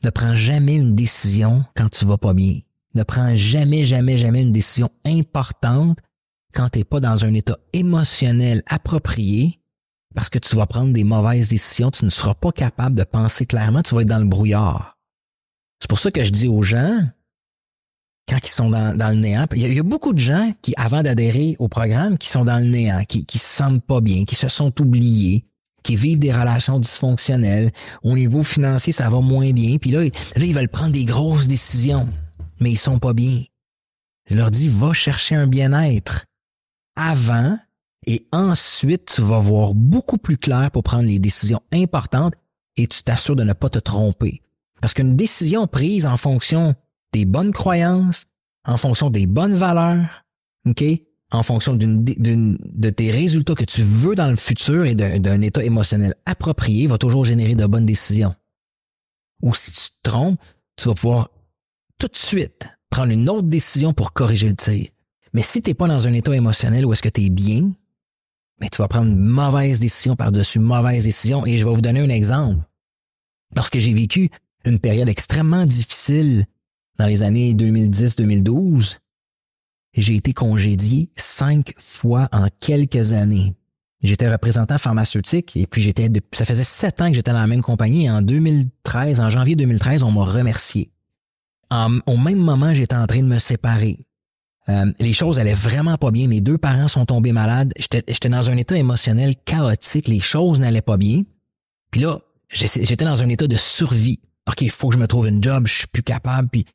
Ne 0.02 0.10
prends 0.10 0.34
jamais 0.34 0.74
une 0.74 0.94
décision 0.94 1.64
quand 1.74 1.88
tu 1.88 2.04
vas 2.04 2.18
pas 2.18 2.34
bien. 2.34 2.60
Ne 2.94 3.02
prends 3.02 3.34
jamais, 3.36 3.84
jamais, 3.84 4.18
jamais 4.18 4.42
une 4.42 4.52
décision 4.52 4.90
importante 5.06 5.98
quand 6.52 6.70
tu 6.70 6.78
n'es 6.78 6.84
pas 6.84 7.00
dans 7.00 7.24
un 7.24 7.34
état 7.34 7.58
émotionnel 7.72 8.62
approprié. 8.66 9.60
parce 10.14 10.30
que 10.30 10.38
tu 10.38 10.56
vas 10.56 10.66
prendre 10.66 10.94
des 10.94 11.04
mauvaises 11.04 11.50
décisions, 11.50 11.90
tu 11.90 12.06
ne 12.06 12.10
seras 12.10 12.32
pas 12.32 12.50
capable 12.50 12.96
de 12.96 13.04
penser 13.04 13.44
clairement, 13.44 13.82
tu 13.82 13.94
vas 13.94 14.00
être 14.00 14.08
dans 14.08 14.18
le 14.18 14.24
brouillard. 14.24 14.95
C'est 15.80 15.88
pour 15.88 15.98
ça 15.98 16.10
que 16.10 16.24
je 16.24 16.30
dis 16.30 16.48
aux 16.48 16.62
gens, 16.62 17.02
quand 18.28 18.38
ils 18.42 18.50
sont 18.50 18.70
dans, 18.70 18.92
le 18.96 19.14
néant, 19.14 19.46
il 19.54 19.72
y, 19.72 19.78
a, 19.78 19.82
beaucoup 19.82 20.12
de 20.12 20.18
gens 20.18 20.52
qui, 20.62 20.74
avant 20.76 21.02
d'adhérer 21.02 21.56
au 21.58 21.68
programme, 21.68 22.18
qui 22.18 22.28
sont 22.28 22.44
dans 22.44 22.58
le 22.58 22.68
néant, 22.68 23.04
qui, 23.04 23.24
qui 23.24 23.38
se 23.38 23.46
sentent 23.46 23.84
pas 23.84 24.00
bien, 24.00 24.24
qui 24.24 24.34
se 24.34 24.48
sont 24.48 24.80
oubliés, 24.80 25.44
qui 25.84 25.94
vivent 25.94 26.18
des 26.18 26.32
relations 26.32 26.80
dysfonctionnelles. 26.80 27.70
Au 28.02 28.16
niveau 28.16 28.42
financier, 28.42 28.92
ça 28.92 29.08
va 29.08 29.20
moins 29.20 29.52
bien. 29.52 29.76
Puis 29.76 29.92
là, 29.92 30.02
là, 30.02 30.10
ils 30.44 30.54
veulent 30.54 30.68
prendre 30.68 30.92
des 30.92 31.04
grosses 31.04 31.46
décisions, 31.46 32.08
mais 32.58 32.72
ils 32.72 32.78
sont 32.78 32.98
pas 32.98 33.12
bien. 33.12 33.44
Je 34.28 34.34
leur 34.34 34.50
dis, 34.50 34.68
va 34.68 34.92
chercher 34.92 35.36
un 35.36 35.46
bien-être 35.46 36.24
avant 36.96 37.56
et 38.06 38.26
ensuite, 38.32 39.12
tu 39.14 39.22
vas 39.22 39.40
voir 39.40 39.74
beaucoup 39.74 40.18
plus 40.18 40.36
clair 40.36 40.70
pour 40.70 40.84
prendre 40.84 41.08
les 41.08 41.18
décisions 41.18 41.60
importantes 41.72 42.34
et 42.76 42.86
tu 42.86 43.02
t'assures 43.02 43.36
de 43.36 43.42
ne 43.42 43.52
pas 43.52 43.68
te 43.68 43.78
tromper. 43.78 44.42
Parce 44.80 44.94
qu'une 44.94 45.16
décision 45.16 45.66
prise 45.66 46.06
en 46.06 46.16
fonction 46.16 46.74
des 47.12 47.24
bonnes 47.24 47.52
croyances, 47.52 48.26
en 48.64 48.76
fonction 48.76 49.10
des 49.10 49.26
bonnes 49.26 49.54
valeurs, 49.54 50.24
OK? 50.66 50.84
En 51.32 51.42
fonction 51.42 51.74
de 51.74 52.90
tes 52.90 53.10
résultats 53.10 53.54
que 53.54 53.64
tu 53.64 53.82
veux 53.82 54.14
dans 54.14 54.28
le 54.28 54.36
futur 54.36 54.84
et 54.84 54.94
d'un 54.94 55.40
état 55.40 55.64
émotionnel 55.64 56.14
approprié, 56.24 56.86
va 56.86 56.98
toujours 56.98 57.24
générer 57.24 57.54
de 57.54 57.66
bonnes 57.66 57.86
décisions. 57.86 58.34
Ou 59.42 59.54
si 59.54 59.72
tu 59.72 59.90
te 59.90 60.10
trompes, 60.10 60.40
tu 60.76 60.88
vas 60.88 60.94
pouvoir 60.94 61.30
tout 61.98 62.06
de 62.06 62.16
suite 62.16 62.68
prendre 62.90 63.12
une 63.12 63.28
autre 63.28 63.48
décision 63.48 63.92
pour 63.92 64.12
corriger 64.12 64.48
le 64.48 64.54
tir. 64.54 64.88
Mais 65.32 65.42
si 65.42 65.62
tu 65.62 65.70
n'es 65.70 65.74
pas 65.74 65.88
dans 65.88 66.06
un 66.06 66.12
état 66.12 66.34
émotionnel 66.34 66.86
où 66.86 66.92
est-ce 66.92 67.02
que 67.02 67.08
tu 67.08 67.24
es 67.24 67.30
bien, 67.30 67.72
mais 68.60 68.68
tu 68.68 68.78
vas 68.78 68.88
prendre 68.88 69.10
une 69.10 69.18
mauvaise 69.18 69.80
décision 69.80 70.16
par-dessus 70.16 70.60
mauvaise 70.60 71.04
décision. 71.04 71.44
Et 71.44 71.58
je 71.58 71.64
vais 71.64 71.74
vous 71.74 71.82
donner 71.82 72.00
un 72.00 72.08
exemple. 72.08 72.64
Lorsque 73.54 73.78
j'ai 73.78 73.92
vécu 73.92 74.30
une 74.66 74.78
période 74.78 75.08
extrêmement 75.08 75.64
difficile 75.64 76.44
dans 76.98 77.06
les 77.06 77.22
années 77.22 77.54
2010-2012, 77.54 78.96
j'ai 79.94 80.16
été 80.16 80.32
congédié 80.32 81.10
cinq 81.16 81.72
fois 81.78 82.28
en 82.32 82.48
quelques 82.60 83.12
années. 83.12 83.54
J'étais 84.02 84.30
représentant 84.30 84.78
pharmaceutique 84.78 85.56
et 85.56 85.66
puis 85.66 85.82
j'étais, 85.82 86.10
ça 86.32 86.44
faisait 86.44 86.64
sept 86.64 87.00
ans 87.00 87.08
que 87.08 87.14
j'étais 87.14 87.32
dans 87.32 87.40
la 87.40 87.46
même 87.46 87.62
compagnie 87.62 88.04
et 88.04 88.10
en 88.10 88.22
2013, 88.22 89.20
en 89.20 89.30
janvier 89.30 89.56
2013, 89.56 90.02
on 90.02 90.12
m'a 90.12 90.24
remercié. 90.24 90.90
au 91.70 92.16
même 92.16 92.38
moment, 92.38 92.74
j'étais 92.74 92.96
en 92.96 93.06
train 93.06 93.22
de 93.22 93.28
me 93.28 93.38
séparer. 93.38 94.06
Euh, 94.68 94.92
les 94.98 95.12
choses 95.12 95.38
allaient 95.38 95.54
vraiment 95.54 95.96
pas 95.96 96.10
bien. 96.10 96.26
Mes 96.26 96.40
deux 96.40 96.58
parents 96.58 96.88
sont 96.88 97.06
tombés 97.06 97.32
malades. 97.32 97.72
J'étais 97.78 98.28
dans 98.28 98.50
un 98.50 98.56
état 98.56 98.76
émotionnel 98.76 99.36
chaotique. 99.44 100.08
Les 100.08 100.20
choses 100.20 100.58
n'allaient 100.58 100.82
pas 100.82 100.96
bien. 100.96 101.22
Puis 101.92 102.00
là, 102.00 102.18
j'étais 102.48 103.04
dans 103.04 103.22
un 103.22 103.28
état 103.28 103.46
de 103.46 103.56
survie. 103.56 104.20
OK, 104.48 104.60
il 104.62 104.70
faut 104.70 104.88
que 104.88 104.94
je 104.94 105.00
me 105.00 105.06
trouve 105.06 105.28
une 105.28 105.42
job, 105.42 105.66
je 105.66 105.78
suis 105.78 105.86
plus 105.86 106.02
capable, 106.02 106.48
puis 106.48 106.66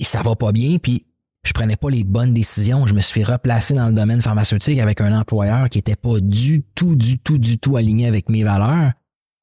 ça 0.00 0.22
va 0.22 0.36
pas 0.36 0.52
bien, 0.52 0.78
puis 0.78 1.06
je 1.42 1.52
prenais 1.52 1.76
pas 1.76 1.90
les 1.90 2.04
bonnes 2.04 2.34
décisions. 2.34 2.86
Je 2.86 2.94
me 2.94 3.00
suis 3.00 3.24
replacé 3.24 3.74
dans 3.74 3.88
le 3.88 3.94
domaine 3.94 4.20
pharmaceutique 4.20 4.78
avec 4.78 5.00
un 5.00 5.18
employeur 5.18 5.68
qui 5.68 5.78
était 5.78 5.96
pas 5.96 6.20
du 6.20 6.62
tout, 6.74 6.96
du 6.96 7.18
tout, 7.18 7.38
du 7.38 7.58
tout 7.58 7.76
aligné 7.76 8.06
avec 8.06 8.28
mes 8.28 8.44
valeurs. 8.44 8.92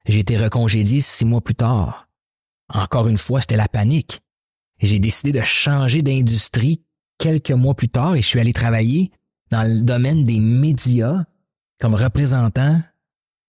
J'ai 0.06 0.20
été 0.20 0.38
recongédié 0.38 1.00
six 1.00 1.24
mois 1.24 1.40
plus 1.40 1.54
tard. 1.54 2.08
Encore 2.72 3.08
une 3.08 3.18
fois, 3.18 3.40
c'était 3.40 3.56
la 3.56 3.68
panique. 3.68 4.20
J'ai 4.80 5.00
décidé 5.00 5.32
de 5.32 5.42
changer 5.42 6.02
d'industrie 6.02 6.82
quelques 7.18 7.50
mois 7.50 7.74
plus 7.74 7.88
tard 7.88 8.14
et 8.14 8.22
je 8.22 8.26
suis 8.26 8.38
allé 8.38 8.52
travailler 8.52 9.10
dans 9.50 9.64
le 9.64 9.82
domaine 9.82 10.24
des 10.24 10.38
médias 10.38 11.24
comme 11.80 11.94
représentant 11.94 12.80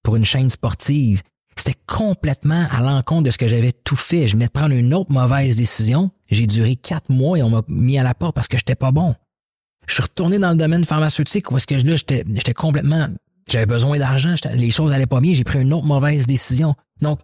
pour 0.04 0.16
une 0.16 0.26
chaîne 0.26 0.50
sportive. 0.50 1.22
C'était 1.60 1.78
complètement 1.88 2.68
à 2.72 2.80
l'encontre 2.80 3.24
de 3.24 3.32
ce 3.32 3.38
que 3.38 3.50
j'avais 3.50 3.74
tout 3.74 3.98
fait. 3.98 4.30
Je 4.30 4.34
venais 4.34 4.46
de 4.46 4.52
prendre 4.52 4.74
une 4.74 4.94
autre 4.94 5.12
mauvaise 5.12 5.58
décision. 5.58 6.10
J'ai 6.30 6.48
duré 6.48 6.78
quatre 6.78 7.10
mois 7.10 7.38
et 7.38 7.44
on 7.44 7.50
m'a 7.50 7.64
mis 7.68 8.00
à 8.00 8.04
la 8.04 8.14
porte 8.14 8.34
parce 8.34 8.48
que 8.48 8.56
j'étais 8.56 8.76
pas 8.76 8.94
bon. 8.94 9.14
Je 9.86 9.96
suis 9.96 10.04
retourné 10.04 10.40
dans 10.40 10.52
le 10.52 10.56
domaine 10.56 10.86
pharmaceutique 10.86 11.52
où 11.52 11.58
que 11.58 11.76
là, 11.76 11.96
j'étais, 11.98 12.24
j'étais 12.34 12.54
complètement, 12.54 13.10
j'avais 13.50 13.66
besoin 13.66 13.98
d'argent, 13.98 14.36
les 14.54 14.72
choses 14.72 14.94
allaient 14.94 15.06
pas 15.06 15.20
bien, 15.20 15.34
j'ai 15.34 15.44
pris 15.44 15.60
une 15.60 15.74
autre 15.74 15.86
mauvaise 15.86 16.26
décision. 16.28 16.76
Donc, 17.02 17.20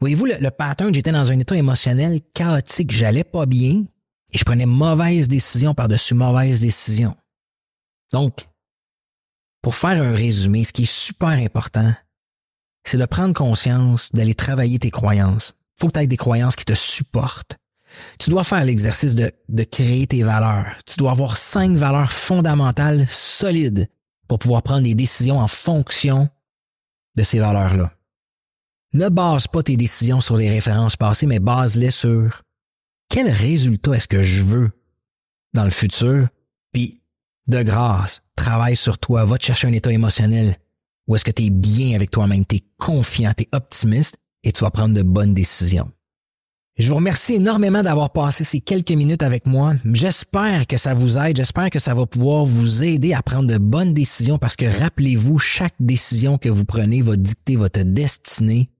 voyez-vous, 0.00 0.26
le, 0.26 0.34
le 0.38 0.50
pattern, 0.50 0.92
j'étais 0.92 1.12
dans 1.12 1.32
un 1.32 1.38
état 1.38 1.56
émotionnel 1.56 2.20
chaotique, 2.34 2.90
j'allais 2.90 3.24
pas 3.24 3.46
bien, 3.46 3.84
et 4.32 4.36
je 4.36 4.44
prenais 4.44 4.66
mauvaise 4.66 5.28
décision 5.28 5.72
par-dessus 5.72 6.12
mauvaise 6.12 6.60
décision. 6.60 7.16
Donc, 8.12 8.46
pour 9.62 9.74
faire 9.74 10.02
un 10.02 10.14
résumé, 10.14 10.62
ce 10.64 10.74
qui 10.74 10.82
est 10.82 10.92
super 10.92 11.28
important, 11.28 11.94
c'est 12.88 12.98
de 12.98 13.06
prendre 13.06 13.34
conscience, 13.34 14.10
d'aller 14.12 14.34
travailler 14.34 14.78
tes 14.78 14.90
croyances. 14.90 15.54
Faut 15.78 15.88
que 15.88 15.92
tu 15.92 16.00
aies 16.00 16.06
des 16.06 16.16
croyances 16.16 16.56
qui 16.56 16.64
te 16.64 16.74
supportent. 16.74 17.56
Tu 18.18 18.30
dois 18.30 18.44
faire 18.44 18.64
l'exercice 18.64 19.14
de, 19.14 19.32
de 19.48 19.64
créer 19.64 20.06
tes 20.06 20.22
valeurs. 20.22 20.74
Tu 20.86 20.96
dois 20.96 21.12
avoir 21.12 21.36
cinq 21.36 21.72
valeurs 21.72 22.12
fondamentales 22.12 23.06
solides 23.08 23.88
pour 24.26 24.38
pouvoir 24.38 24.62
prendre 24.62 24.82
des 24.82 24.94
décisions 24.94 25.38
en 25.38 25.48
fonction 25.48 26.28
de 27.16 27.22
ces 27.22 27.38
valeurs-là. 27.38 27.92
Ne 28.94 29.08
base 29.08 29.46
pas 29.46 29.62
tes 29.62 29.76
décisions 29.76 30.20
sur 30.20 30.36
les 30.36 30.48
références 30.48 30.96
passées, 30.96 31.26
mais 31.26 31.40
base-les 31.40 31.90
sur 31.90 32.42
quel 33.08 33.28
résultat 33.28 33.92
est-ce 33.92 34.08
que 34.08 34.22
je 34.22 34.42
veux 34.42 34.70
dans 35.54 35.64
le 35.64 35.70
futur? 35.70 36.28
Puis, 36.72 37.02
de 37.46 37.62
grâce, 37.62 38.22
travaille 38.36 38.76
sur 38.76 38.98
toi, 38.98 39.24
va 39.24 39.38
te 39.38 39.44
chercher 39.44 39.66
un 39.66 39.72
état 39.72 39.92
émotionnel 39.92 40.56
où 41.08 41.16
est-ce 41.16 41.24
que 41.24 41.32
tu 41.32 41.44
es 41.44 41.50
bien 41.50 41.96
avec 41.96 42.10
toi-même, 42.10 42.44
tu 42.46 42.56
es 42.56 42.64
confiant, 42.78 43.32
tu 43.36 43.44
es 43.44 43.48
optimiste 43.52 44.18
et 44.44 44.52
tu 44.52 44.62
vas 44.62 44.70
prendre 44.70 44.94
de 44.94 45.02
bonnes 45.02 45.34
décisions. 45.34 45.90
Je 46.78 46.88
vous 46.88 46.94
remercie 46.94 47.34
énormément 47.34 47.82
d'avoir 47.82 48.10
passé 48.10 48.44
ces 48.44 48.60
quelques 48.60 48.92
minutes 48.92 49.24
avec 49.24 49.46
moi. 49.46 49.74
J'espère 49.84 50.64
que 50.68 50.76
ça 50.76 50.94
vous 50.94 51.18
aide, 51.18 51.36
j'espère 51.36 51.70
que 51.70 51.80
ça 51.80 51.92
va 51.92 52.06
pouvoir 52.06 52.44
vous 52.44 52.84
aider 52.84 53.14
à 53.14 53.22
prendre 53.22 53.48
de 53.48 53.58
bonnes 53.58 53.94
décisions 53.94 54.38
parce 54.38 54.54
que 54.54 54.66
rappelez-vous, 54.66 55.40
chaque 55.40 55.74
décision 55.80 56.38
que 56.38 56.48
vous 56.48 56.64
prenez 56.64 57.02
va 57.02 57.16
dicter 57.16 57.56
votre 57.56 57.82
destinée 57.82 58.70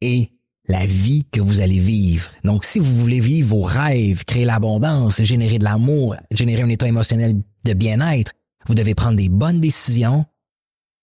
et 0.00 0.30
la 0.68 0.86
vie 0.86 1.26
que 1.30 1.40
vous 1.40 1.60
allez 1.60 1.80
vivre. 1.80 2.30
Donc, 2.44 2.64
si 2.64 2.78
vous 2.78 2.94
voulez 2.94 3.20
vivre 3.20 3.56
vos 3.56 3.62
rêves, 3.62 4.24
créer 4.24 4.46
l'abondance, 4.46 5.22
générer 5.22 5.58
de 5.58 5.64
l'amour, 5.64 6.16
générer 6.30 6.62
un 6.62 6.70
état 6.70 6.88
émotionnel 6.88 7.42
de 7.64 7.74
bien-être, 7.74 8.32
vous 8.66 8.74
devez 8.74 8.94
prendre 8.94 9.18
des 9.18 9.28
bonnes 9.28 9.60
décisions 9.60 10.24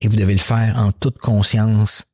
et 0.02 0.08
vous 0.08 0.16
devez 0.16 0.34
le 0.34 0.40
faire 0.40 0.78
en 0.78 0.92
toute 0.92 1.18
conscience, 1.20 2.06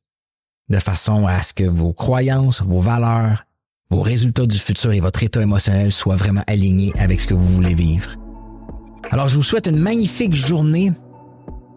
de 0.68 0.78
façon 0.78 1.26
à 1.26 1.40
ce 1.42 1.54
que 1.54 1.64
vos 1.64 1.92
croyances, 1.92 2.62
vos 2.62 2.80
valeurs, 2.80 3.44
vos 3.90 4.02
résultats 4.02 4.46
du 4.46 4.58
futur 4.58 4.92
et 4.92 5.00
votre 5.00 5.22
état 5.22 5.40
émotionnel 5.40 5.92
soient 5.92 6.16
vraiment 6.16 6.42
alignés 6.46 6.92
avec 6.98 7.20
ce 7.20 7.26
que 7.26 7.34
vous 7.34 7.46
voulez 7.46 7.74
vivre. 7.74 8.16
Alors, 9.10 9.28
je 9.28 9.36
vous 9.36 9.42
souhaite 9.42 9.66
une 9.66 9.78
magnifique 9.78 10.34
journée 10.34 10.92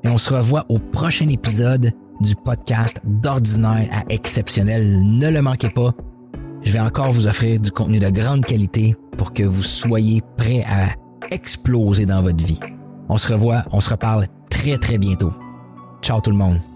et 0.03 0.09
on 0.09 0.17
se 0.17 0.33
revoit 0.33 0.65
au 0.67 0.79
prochain 0.79 1.29
épisode 1.29 1.91
du 2.19 2.35
podcast 2.35 2.99
d'ordinaire 3.05 3.87
à 3.93 4.03
exceptionnel. 4.09 5.01
Ne 5.03 5.29
le 5.29 5.41
manquez 5.41 5.69
pas. 5.69 5.93
Je 6.63 6.71
vais 6.71 6.79
encore 6.79 7.13
vous 7.13 7.27
offrir 7.27 7.59
du 7.59 7.71
contenu 7.71 7.99
de 7.99 8.09
grande 8.09 8.45
qualité 8.45 8.95
pour 9.17 9.33
que 9.33 9.43
vous 9.43 9.63
soyez 9.63 10.21
prêts 10.37 10.65
à 10.67 10.89
exploser 11.33 12.05
dans 12.05 12.21
votre 12.21 12.43
vie. 12.43 12.59
On 13.07 13.17
se 13.17 13.31
revoit, 13.31 13.63
on 13.71 13.79
se 13.79 13.89
reparle 13.89 14.27
très 14.49 14.77
très 14.77 14.97
bientôt. 14.97 15.31
Ciao 16.01 16.19
tout 16.19 16.31
le 16.31 16.37
monde. 16.37 16.70